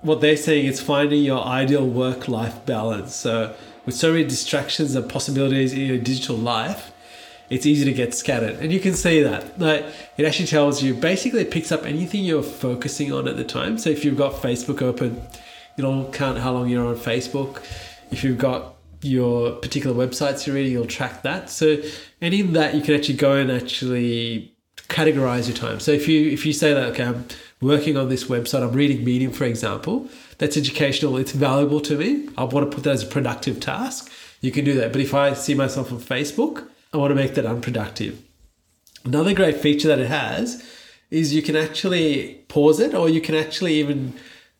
what 0.00 0.20
they're 0.20 0.36
saying 0.36 0.66
is 0.66 0.80
finding 0.80 1.22
your 1.22 1.44
ideal 1.44 1.86
work-life 1.86 2.64
balance. 2.64 3.14
So 3.14 3.54
with 3.84 3.94
so 3.94 4.12
many 4.12 4.24
distractions 4.24 4.94
and 4.94 5.08
possibilities 5.08 5.74
in 5.74 5.80
your 5.80 5.98
digital 5.98 6.36
life, 6.36 6.92
it's 7.50 7.66
easy 7.66 7.84
to 7.84 7.92
get 7.92 8.14
scattered. 8.14 8.56
And 8.60 8.72
you 8.72 8.80
can 8.80 8.94
see 8.94 9.22
that. 9.22 9.58
Like 9.58 9.84
it 10.16 10.24
actually 10.24 10.46
tells 10.46 10.82
you 10.82 10.94
basically 10.94 11.40
it 11.42 11.50
picks 11.50 11.70
up 11.70 11.84
anything 11.84 12.24
you're 12.24 12.42
focusing 12.42 13.12
on 13.12 13.28
at 13.28 13.36
the 13.36 13.44
time. 13.44 13.78
So 13.78 13.90
if 13.90 14.04
you've 14.04 14.16
got 14.16 14.34
Facebook 14.34 14.82
open, 14.82 15.20
it'll 15.76 16.10
count 16.10 16.38
how 16.38 16.52
long 16.52 16.68
you're 16.68 16.86
on 16.86 16.96
Facebook. 16.96 17.62
If 18.10 18.24
you've 18.24 18.38
got 18.38 18.76
your 19.02 19.52
particular 19.56 19.94
websites 19.94 20.46
you're 20.46 20.56
reading, 20.56 20.72
you'll 20.72 20.86
track 20.86 21.22
that. 21.22 21.50
So 21.50 21.76
and 22.20 22.32
in 22.32 22.54
that 22.54 22.74
you 22.74 22.82
can 22.82 22.94
actually 22.94 23.16
go 23.16 23.34
and 23.34 23.50
actually 23.50 24.54
categorize 24.88 25.48
your 25.48 25.56
time. 25.56 25.80
So 25.80 25.92
if 25.92 26.08
you 26.08 26.30
if 26.30 26.46
you 26.46 26.52
say 26.52 26.72
that 26.72 26.90
okay, 26.92 27.04
I'm 27.04 27.26
working 27.60 27.96
on 27.96 28.08
this 28.08 28.24
website, 28.24 28.62
I'm 28.62 28.72
reading 28.72 29.04
Medium, 29.04 29.32
for 29.32 29.44
example, 29.44 30.08
that's 30.38 30.56
educational, 30.56 31.16
it's 31.16 31.32
valuable 31.32 31.80
to 31.82 31.96
me. 31.96 32.28
I 32.36 32.44
want 32.44 32.70
to 32.70 32.74
put 32.74 32.84
that 32.84 32.92
as 32.92 33.02
a 33.02 33.06
productive 33.06 33.60
task. 33.60 34.10
You 34.40 34.50
can 34.50 34.64
do 34.64 34.74
that. 34.74 34.92
But 34.92 35.00
if 35.00 35.14
I 35.14 35.32
see 35.32 35.54
myself 35.54 35.90
on 35.90 35.98
Facebook, 35.98 36.68
I 36.94 36.96
want 36.96 37.10
to 37.10 37.16
make 37.16 37.34
that 37.34 37.44
unproductive. 37.44 38.22
Another 39.04 39.34
great 39.34 39.56
feature 39.56 39.88
that 39.88 39.98
it 39.98 40.06
has 40.06 40.64
is 41.10 41.34
you 41.34 41.42
can 41.42 41.56
actually 41.56 42.44
pause 42.48 42.80
it 42.80 42.94
or 42.94 43.08
you 43.08 43.20
can 43.20 43.34
actually 43.34 43.74
even 43.74 44.14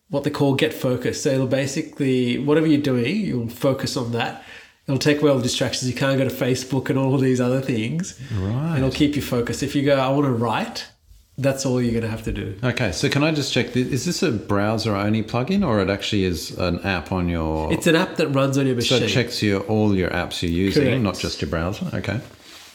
what 0.09 0.25
they 0.25 0.31
call 0.31 0.55
get 0.55 0.75
focused. 0.75 1.23
So 1.23 1.31
it'll 1.31 1.47
basically, 1.47 2.39
whatever 2.39 2.67
you're 2.67 2.81
doing, 2.81 3.21
you'll 3.21 3.49
focus 3.49 3.97
on 3.97 4.13
that. 4.13 4.45
It'll 4.87 4.99
take 4.99 5.23
away 5.23 5.31
all 5.31 5.39
the 5.39 5.43
distractions. 5.43 5.89
You 5.89 5.97
can't 5.97 6.19
go 6.19 6.29
to 6.29 6.35
Facebook 6.35 6.91
and 6.91 6.99
all 6.99 7.15
of 7.15 7.21
these 7.21 7.41
other 7.41 7.61
things. 7.61 8.21
Right. 8.33 8.77
It'll 8.77 8.91
keep 8.91 9.17
you 9.17 9.23
focused. 9.23 9.63
If 9.63 9.75
you 9.75 9.83
go, 9.83 9.97
I 9.97 10.09
want 10.11 10.27
to 10.27 10.33
write, 10.33 10.89
That's 11.37 11.67
all 11.67 11.83
you're 11.83 11.91
going 11.91 12.05
to 12.05 12.09
have 12.09 12.23
to 12.25 12.33
do. 12.33 12.57
Okay, 12.63 12.93
so 12.93 13.09
can 13.09 13.25
I 13.25 13.33
just 13.33 13.53
check? 13.53 13.77
Is 13.77 14.05
this 14.05 14.23
a 14.23 14.31
browser 14.31 14.95
only 14.95 15.23
plugin 15.25 15.67
or 15.67 15.81
it 15.81 15.91
actually 15.91 16.25
is 16.25 16.57
an 16.59 16.79
app 16.81 17.11
on 17.11 17.29
your. 17.29 17.73
It's 17.73 17.89
an 17.89 17.97
app 17.97 18.17
that 18.17 18.29
runs 18.29 18.57
on 18.57 18.67
your 18.67 18.77
machine. 18.77 19.01
so 19.01 19.05
it 19.05 19.09
checks 19.09 19.43
your, 19.43 19.61
all 19.63 19.97
your 19.97 20.11
apps 20.11 20.43
you're 20.43 20.53
using, 20.53 20.85
Correct. 20.85 21.03
not 21.03 21.19
just 21.19 21.43
your 21.43 21.51
browser? 21.51 21.91
Okay. 21.93 22.21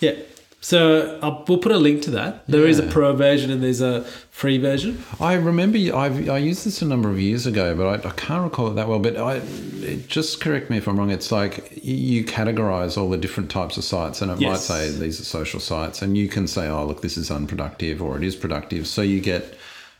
Yeah. 0.01 0.15
So 0.61 1.17
I'll, 1.21 1.45
we'll 1.47 1.59
put 1.59 1.71
a 1.71 1.77
link 1.77 2.01
to 2.03 2.11
that. 2.11 2.45
There 2.47 2.67
is 2.67 2.79
a 2.79 2.83
pro 2.83 3.15
version 3.15 3.49
and 3.49 3.63
there's 3.63 3.79
a 3.79 4.03
free 4.29 4.57
version. 4.57 5.03
I 5.19 5.35
remember 5.35 5.77
I've, 5.77 6.29
I 6.29 6.37
used 6.37 6.65
this 6.65 6.81
a 6.81 6.85
number 6.85 7.09
of 7.09 7.19
years 7.19 7.45
ago, 7.45 7.75
but 7.75 8.05
I, 8.05 8.09
I 8.09 8.11
can't 8.11 8.43
recall 8.43 8.67
it 8.67 8.73
that 8.73 8.89
well. 8.89 8.99
But 8.99 9.15
I, 9.15 9.35
it, 9.35 10.07
just 10.07 10.41
correct 10.41 10.69
me 10.69 10.77
if 10.77 10.87
I'm 10.87 10.99
wrong. 10.99 11.11
It's 11.11 11.31
like 11.31 11.79
you 11.81 12.25
categorize 12.25 12.97
all 12.97 13.09
the 13.09 13.17
different 13.17 13.49
types 13.49 13.77
of 13.77 13.85
sites, 13.85 14.21
and 14.21 14.31
it 14.31 14.39
might 14.41 14.59
say 14.59 14.91
these 14.91 15.21
are 15.21 15.25
social 15.25 15.61
sites, 15.61 16.01
and 16.01 16.17
you 16.17 16.27
can 16.27 16.45
say, 16.45 16.67
oh, 16.67 16.85
look, 16.85 17.01
this 17.01 17.17
is 17.17 17.31
unproductive 17.31 18.01
or 18.01 18.17
it 18.17 18.23
is 18.23 18.35
productive. 18.35 18.85
So 18.85 19.01
you 19.01 19.21
get 19.21 19.57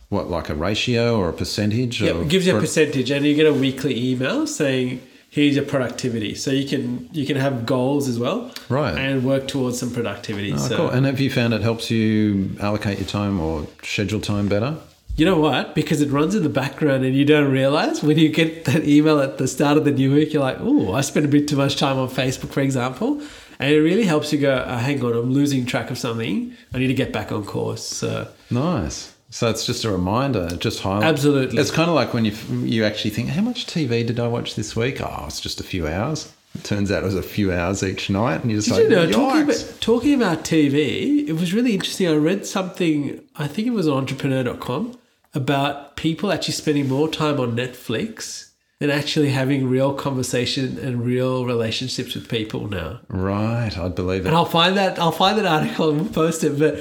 what, 0.09 0.29
like 0.29 0.49
a 0.49 0.55
ratio 0.55 1.17
or 1.17 1.29
a 1.29 1.33
percentage? 1.33 2.01
Yeah, 2.01 2.19
it 2.19 2.27
gives 2.27 2.45
you 2.45 2.57
a 2.57 2.59
percentage, 2.59 3.11
and 3.11 3.25
you 3.25 3.33
get 3.33 3.47
a 3.47 3.53
weekly 3.53 4.11
email 4.11 4.45
saying 4.45 5.01
here's 5.29 5.55
your 5.55 5.65
productivity. 5.65 6.35
So 6.35 6.51
you 6.51 6.67
can 6.67 7.09
you 7.11 7.25
can 7.25 7.37
have 7.37 7.65
goals 7.65 8.07
as 8.07 8.19
well, 8.19 8.51
Right. 8.69 8.97
And 8.97 9.23
work 9.23 9.47
towards 9.47 9.79
some 9.79 9.91
productivity. 9.91 10.53
Oh, 10.53 10.57
so 10.57 10.77
cool. 10.77 10.89
And 10.89 11.05
have 11.05 11.19
you 11.19 11.29
found 11.29 11.53
it 11.53 11.61
helps 11.61 11.89
you 11.91 12.55
allocate 12.59 12.99
your 12.99 13.07
time 13.07 13.39
or 13.39 13.67
schedule 13.83 14.21
time 14.21 14.47
better? 14.47 14.77
you 15.15 15.25
know 15.25 15.37
what? 15.37 15.75
Because 15.75 15.99
it 15.99 16.09
runs 16.11 16.33
in 16.33 16.43
the 16.43 16.49
background, 16.49 17.03
and 17.03 17.13
you 17.13 17.25
don't 17.25 17.51
realize 17.51 18.01
when 18.01 18.17
you 18.17 18.29
get 18.29 18.63
that 18.65 18.85
email 18.87 19.19
at 19.19 19.37
the 19.37 19.49
start 19.49 19.77
of 19.77 19.83
the 19.83 19.91
new 19.91 20.13
week, 20.13 20.31
you're 20.31 20.41
like, 20.41 20.55
oh, 20.61 20.93
I 20.93 21.01
spent 21.01 21.25
a 21.25 21.27
bit 21.27 21.45
too 21.45 21.57
much 21.57 21.75
time 21.75 21.97
on 21.97 22.07
Facebook, 22.07 22.51
for 22.51 22.61
example. 22.61 23.21
And 23.59 23.73
it 23.73 23.81
really 23.81 24.05
helps 24.05 24.31
you 24.31 24.39
go, 24.39 24.53
uh, 24.55 24.77
hang 24.77 25.03
on, 25.03 25.11
I'm 25.11 25.33
losing 25.33 25.65
track 25.65 25.91
of 25.91 25.97
something. 25.97 26.53
I 26.73 26.77
need 26.79 26.87
to 26.87 26.93
get 26.93 27.11
back 27.11 27.33
on 27.33 27.43
course. 27.43 27.83
So 27.85 28.29
Nice. 28.49 29.13
So 29.31 29.49
it's 29.49 29.65
just 29.65 29.85
a 29.85 29.91
reminder. 29.91 30.47
It 30.51 30.59
just 30.59 30.81
highlight. 30.81 31.03
Absolutely. 31.03 31.59
It's 31.59 31.71
kind 31.71 31.89
of 31.89 31.95
like 31.95 32.13
when 32.13 32.25
you 32.25 32.33
you 32.63 32.83
actually 32.83 33.11
think, 33.11 33.29
how 33.29 33.41
much 33.41 33.65
TV 33.67 34.05
did 34.05 34.19
I 34.19 34.27
watch 34.27 34.55
this 34.55 34.75
week? 34.75 35.01
Oh, 35.01 35.25
it's 35.27 35.39
just 35.39 35.59
a 35.59 35.63
few 35.63 35.87
hours. 35.87 36.31
It 36.55 36.63
turns 36.63 36.91
out 36.91 37.03
it 37.03 37.05
was 37.05 37.15
a 37.15 37.21
few 37.21 37.53
hours 37.53 37.83
each 37.83 38.09
night, 38.09 38.41
and 38.41 38.49
you're 38.49 38.59
just 38.59 38.75
Did 38.75 38.89
like, 38.89 38.89
you 38.89 38.95
know, 38.95 39.11
talking 39.11 39.43
about, 39.43 39.77
talking 39.81 40.13
about 40.15 40.43
TV, 40.43 41.27
it 41.27 41.33
was 41.33 41.53
really 41.53 41.75
interesting. 41.75 42.07
I 42.07 42.15
read 42.15 42.45
something, 42.47 43.21
I 43.35 43.47
think 43.47 43.67
it 43.67 43.71
was 43.71 43.87
on 43.87 43.97
entrepreneur.com, 43.99 44.97
about 45.35 45.95
people 45.95 46.31
actually 46.31 46.55
spending 46.55 46.87
more 46.87 47.07
time 47.07 47.39
on 47.39 47.55
Netflix 47.55 48.49
than 48.79 48.89
actually 48.89 49.29
having 49.29 49.69
real 49.69 49.93
conversation 49.93 50.79
and 50.79 51.05
real 51.05 51.45
relationships 51.45 52.15
with 52.15 52.27
people 52.29 52.67
now. 52.67 52.99
right, 53.09 53.77
I'd 53.77 53.93
believe 53.93 54.21
it. 54.25 54.29
And 54.29 54.35
I'll 54.35 54.45
find 54.45 54.75
that 54.75 54.97
I'll 54.97 55.11
find 55.11 55.37
that 55.37 55.45
article 55.45 55.91
and 55.91 56.01
we'll 56.01 56.11
post 56.11 56.43
it. 56.43 56.57
But 56.57 56.79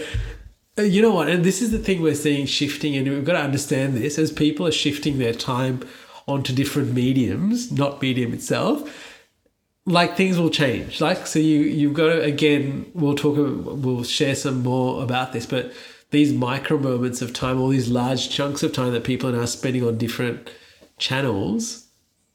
Uh, 0.79 0.83
you 0.83 1.03
know 1.03 1.13
what? 1.13 1.29
And 1.29 1.45
this 1.45 1.61
is 1.61 1.73
the 1.73 1.79
thing 1.79 2.01
we're 2.01 2.15
seeing 2.15 2.47
shifting, 2.47 2.97
and 2.97 3.09
we've 3.09 3.25
got 3.25 3.33
to 3.33 3.41
understand 3.41 3.97
this 3.97 4.19
as 4.19 4.31
people 4.31 4.67
are 4.67 4.73
shifting 4.73 5.19
their 5.19 5.35
time 5.35 5.83
onto 6.29 6.55
different 6.55 6.93
mediums, 6.93 7.73
not 7.73 8.01
medium 8.01 8.33
itself. 8.33 9.17
Like 9.87 10.17
things 10.17 10.39
will 10.39 10.51
change. 10.51 11.01
Like 11.01 11.27
so, 11.27 11.39
you 11.39 11.61
you've 11.61 11.95
got 11.95 12.09
to 12.09 12.23
again. 12.23 12.91
We'll 12.95 13.17
talk. 13.17 13.37
We'll 13.37 14.05
share 14.05 14.35
some 14.35 14.63
more 14.63 15.03
about 15.03 15.33
this, 15.33 15.47
but 15.47 15.73
these 16.11 16.33
micro 16.33 16.79
moments 16.79 17.23
of 17.23 17.33
time, 17.33 17.61
all 17.61 17.69
these 17.69 17.89
large 17.89 18.31
chunks 18.31 18.63
of 18.63 18.73
time 18.73 18.93
that 18.93 19.05
people 19.05 19.31
are 19.31 19.33
now 19.33 19.47
spending 19.47 19.85
on 19.85 19.99
different 19.99 20.51
channels, 20.99 21.87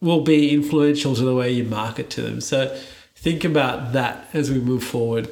will 0.02 0.22
be 0.22 0.54
influential 0.54 1.16
to 1.16 1.22
the 1.22 1.36
way 1.36 1.52
you 1.52 1.64
market 1.64 2.10
to 2.12 2.22
them. 2.22 2.42
So 2.42 2.76
think 3.16 3.44
about 3.44 3.94
that 3.94 4.28
as 4.34 4.52
we 4.52 4.60
move 4.60 4.84
forward 4.84 5.30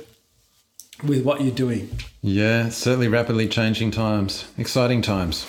with 1.04 1.24
what 1.24 1.42
you're 1.42 1.52
doing. 1.54 1.90
yeah, 2.22 2.70
certainly 2.70 3.08
rapidly 3.08 3.48
changing 3.48 3.92
times, 3.92 4.46
exciting 4.58 5.02
times. 5.02 5.46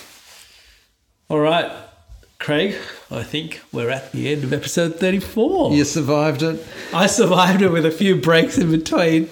All 1.29 1.41
right, 1.41 1.71
Craig, 2.39 2.75
I 3.11 3.23
think 3.23 3.61
we're 3.73 3.91
at 3.91 4.13
the 4.13 4.33
end 4.33 4.45
of 4.45 4.53
episode 4.53 4.97
34. 4.97 5.73
You 5.73 5.85
survived 5.85 6.43
it. 6.43 6.65
I 6.93 7.07
survived 7.07 7.63
it 7.63 7.71
with 7.71 7.87
a 7.87 7.91
few 7.91 8.17
breaks 8.17 8.59
in 8.59 8.71
between 8.71 9.29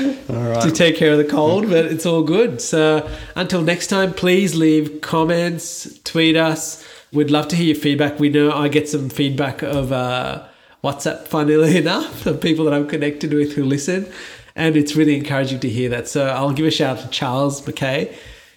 All 0.00 0.34
right. 0.50 0.62
to 0.62 0.70
take 0.70 0.96
care 0.96 1.12
of 1.12 1.18
the 1.18 1.24
cold, 1.24 1.68
but 1.68 1.86
it's 1.86 2.04
all 2.04 2.22
good. 2.22 2.60
So 2.60 3.08
until 3.36 3.62
next 3.62 3.86
time, 3.86 4.12
please 4.12 4.54
leave 4.54 5.00
comments, 5.00 5.98
tweet 6.02 6.36
us. 6.36 6.84
We'd 7.12 7.30
love 7.30 7.48
to 7.48 7.56
hear 7.56 7.66
your 7.66 7.76
feedback. 7.76 8.18
We 8.18 8.28
know 8.28 8.52
I 8.52 8.68
get 8.68 8.88
some 8.88 9.08
feedback 9.08 9.62
of 9.62 9.92
uh, 9.92 10.44
WhatsApp, 10.84 11.26
funnily 11.28 11.76
enough, 11.84 12.26
of 12.26 12.40
people 12.42 12.64
that 12.66 12.74
I'm 12.74 12.86
connected 12.88 13.32
with 13.32 13.54
who 13.54 13.64
listen. 13.64 14.10
And 14.58 14.76
it's 14.76 14.96
really 14.96 15.16
encouraging 15.16 15.60
to 15.60 15.68
hear 15.68 15.88
that. 15.90 16.08
So 16.08 16.26
I'll 16.26 16.52
give 16.52 16.66
a 16.66 16.70
shout 16.70 16.98
out 16.98 17.04
to 17.04 17.08
Charles 17.10 17.62
McKay 17.62 18.12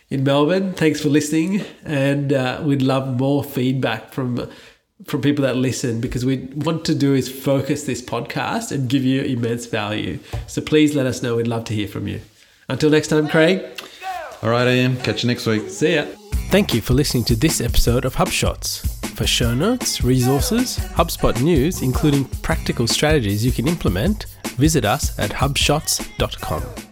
in 0.09 0.23
Melbourne. 0.23 0.73
Thanks 0.73 0.99
for 0.99 1.09
listening. 1.09 1.63
And 1.85 2.33
uh, 2.33 2.59
we'd 2.63 2.81
love 2.81 3.19
more 3.19 3.43
feedback 3.43 4.11
from 4.11 4.49
from 5.05 5.21
people 5.21 5.43
that 5.43 5.55
listen 5.55 5.99
because 5.99 6.23
we 6.23 6.37
want 6.55 6.85
to 6.85 6.93
do 6.93 7.15
is 7.15 7.27
focus 7.27 7.85
this 7.85 8.03
podcast 8.03 8.71
and 8.71 8.87
give 8.89 9.03
you 9.03 9.21
immense 9.21 9.65
value. 9.65 10.19
So 10.47 10.61
please 10.61 10.95
let 10.95 11.05
us 11.05 11.23
know. 11.23 11.37
We'd 11.37 11.47
love 11.47 11.65
to 11.65 11.73
hear 11.73 11.87
from 11.87 12.07
you. 12.07 12.21
Until 12.67 12.89
next 12.89 13.07
time, 13.07 13.27
Craig. 13.27 13.63
All 14.43 14.49
right, 14.49 14.67
Ian. 14.67 14.97
Catch 14.97 15.23
you 15.23 15.27
next 15.27 15.45
week. 15.45 15.69
See 15.69 15.95
ya. 15.95 16.05
Thank 16.49 16.73
you 16.73 16.81
for 16.81 16.93
listening 16.93 17.23
to 17.25 17.35
this 17.35 17.61
episode 17.61 18.05
of 18.05 18.15
HubShots. 18.15 18.87
For 19.15 19.27
show 19.27 19.53
notes, 19.53 20.03
resources, 20.03 20.77
HubSpot 20.95 21.39
news, 21.41 21.81
including 21.81 22.25
practical 22.41 22.87
strategies 22.87 23.45
you 23.45 23.51
can 23.51 23.67
implement, 23.67 24.25
visit 24.61 24.85
us 24.85 25.17
at 25.17 25.31
hubshots.com. 25.31 26.90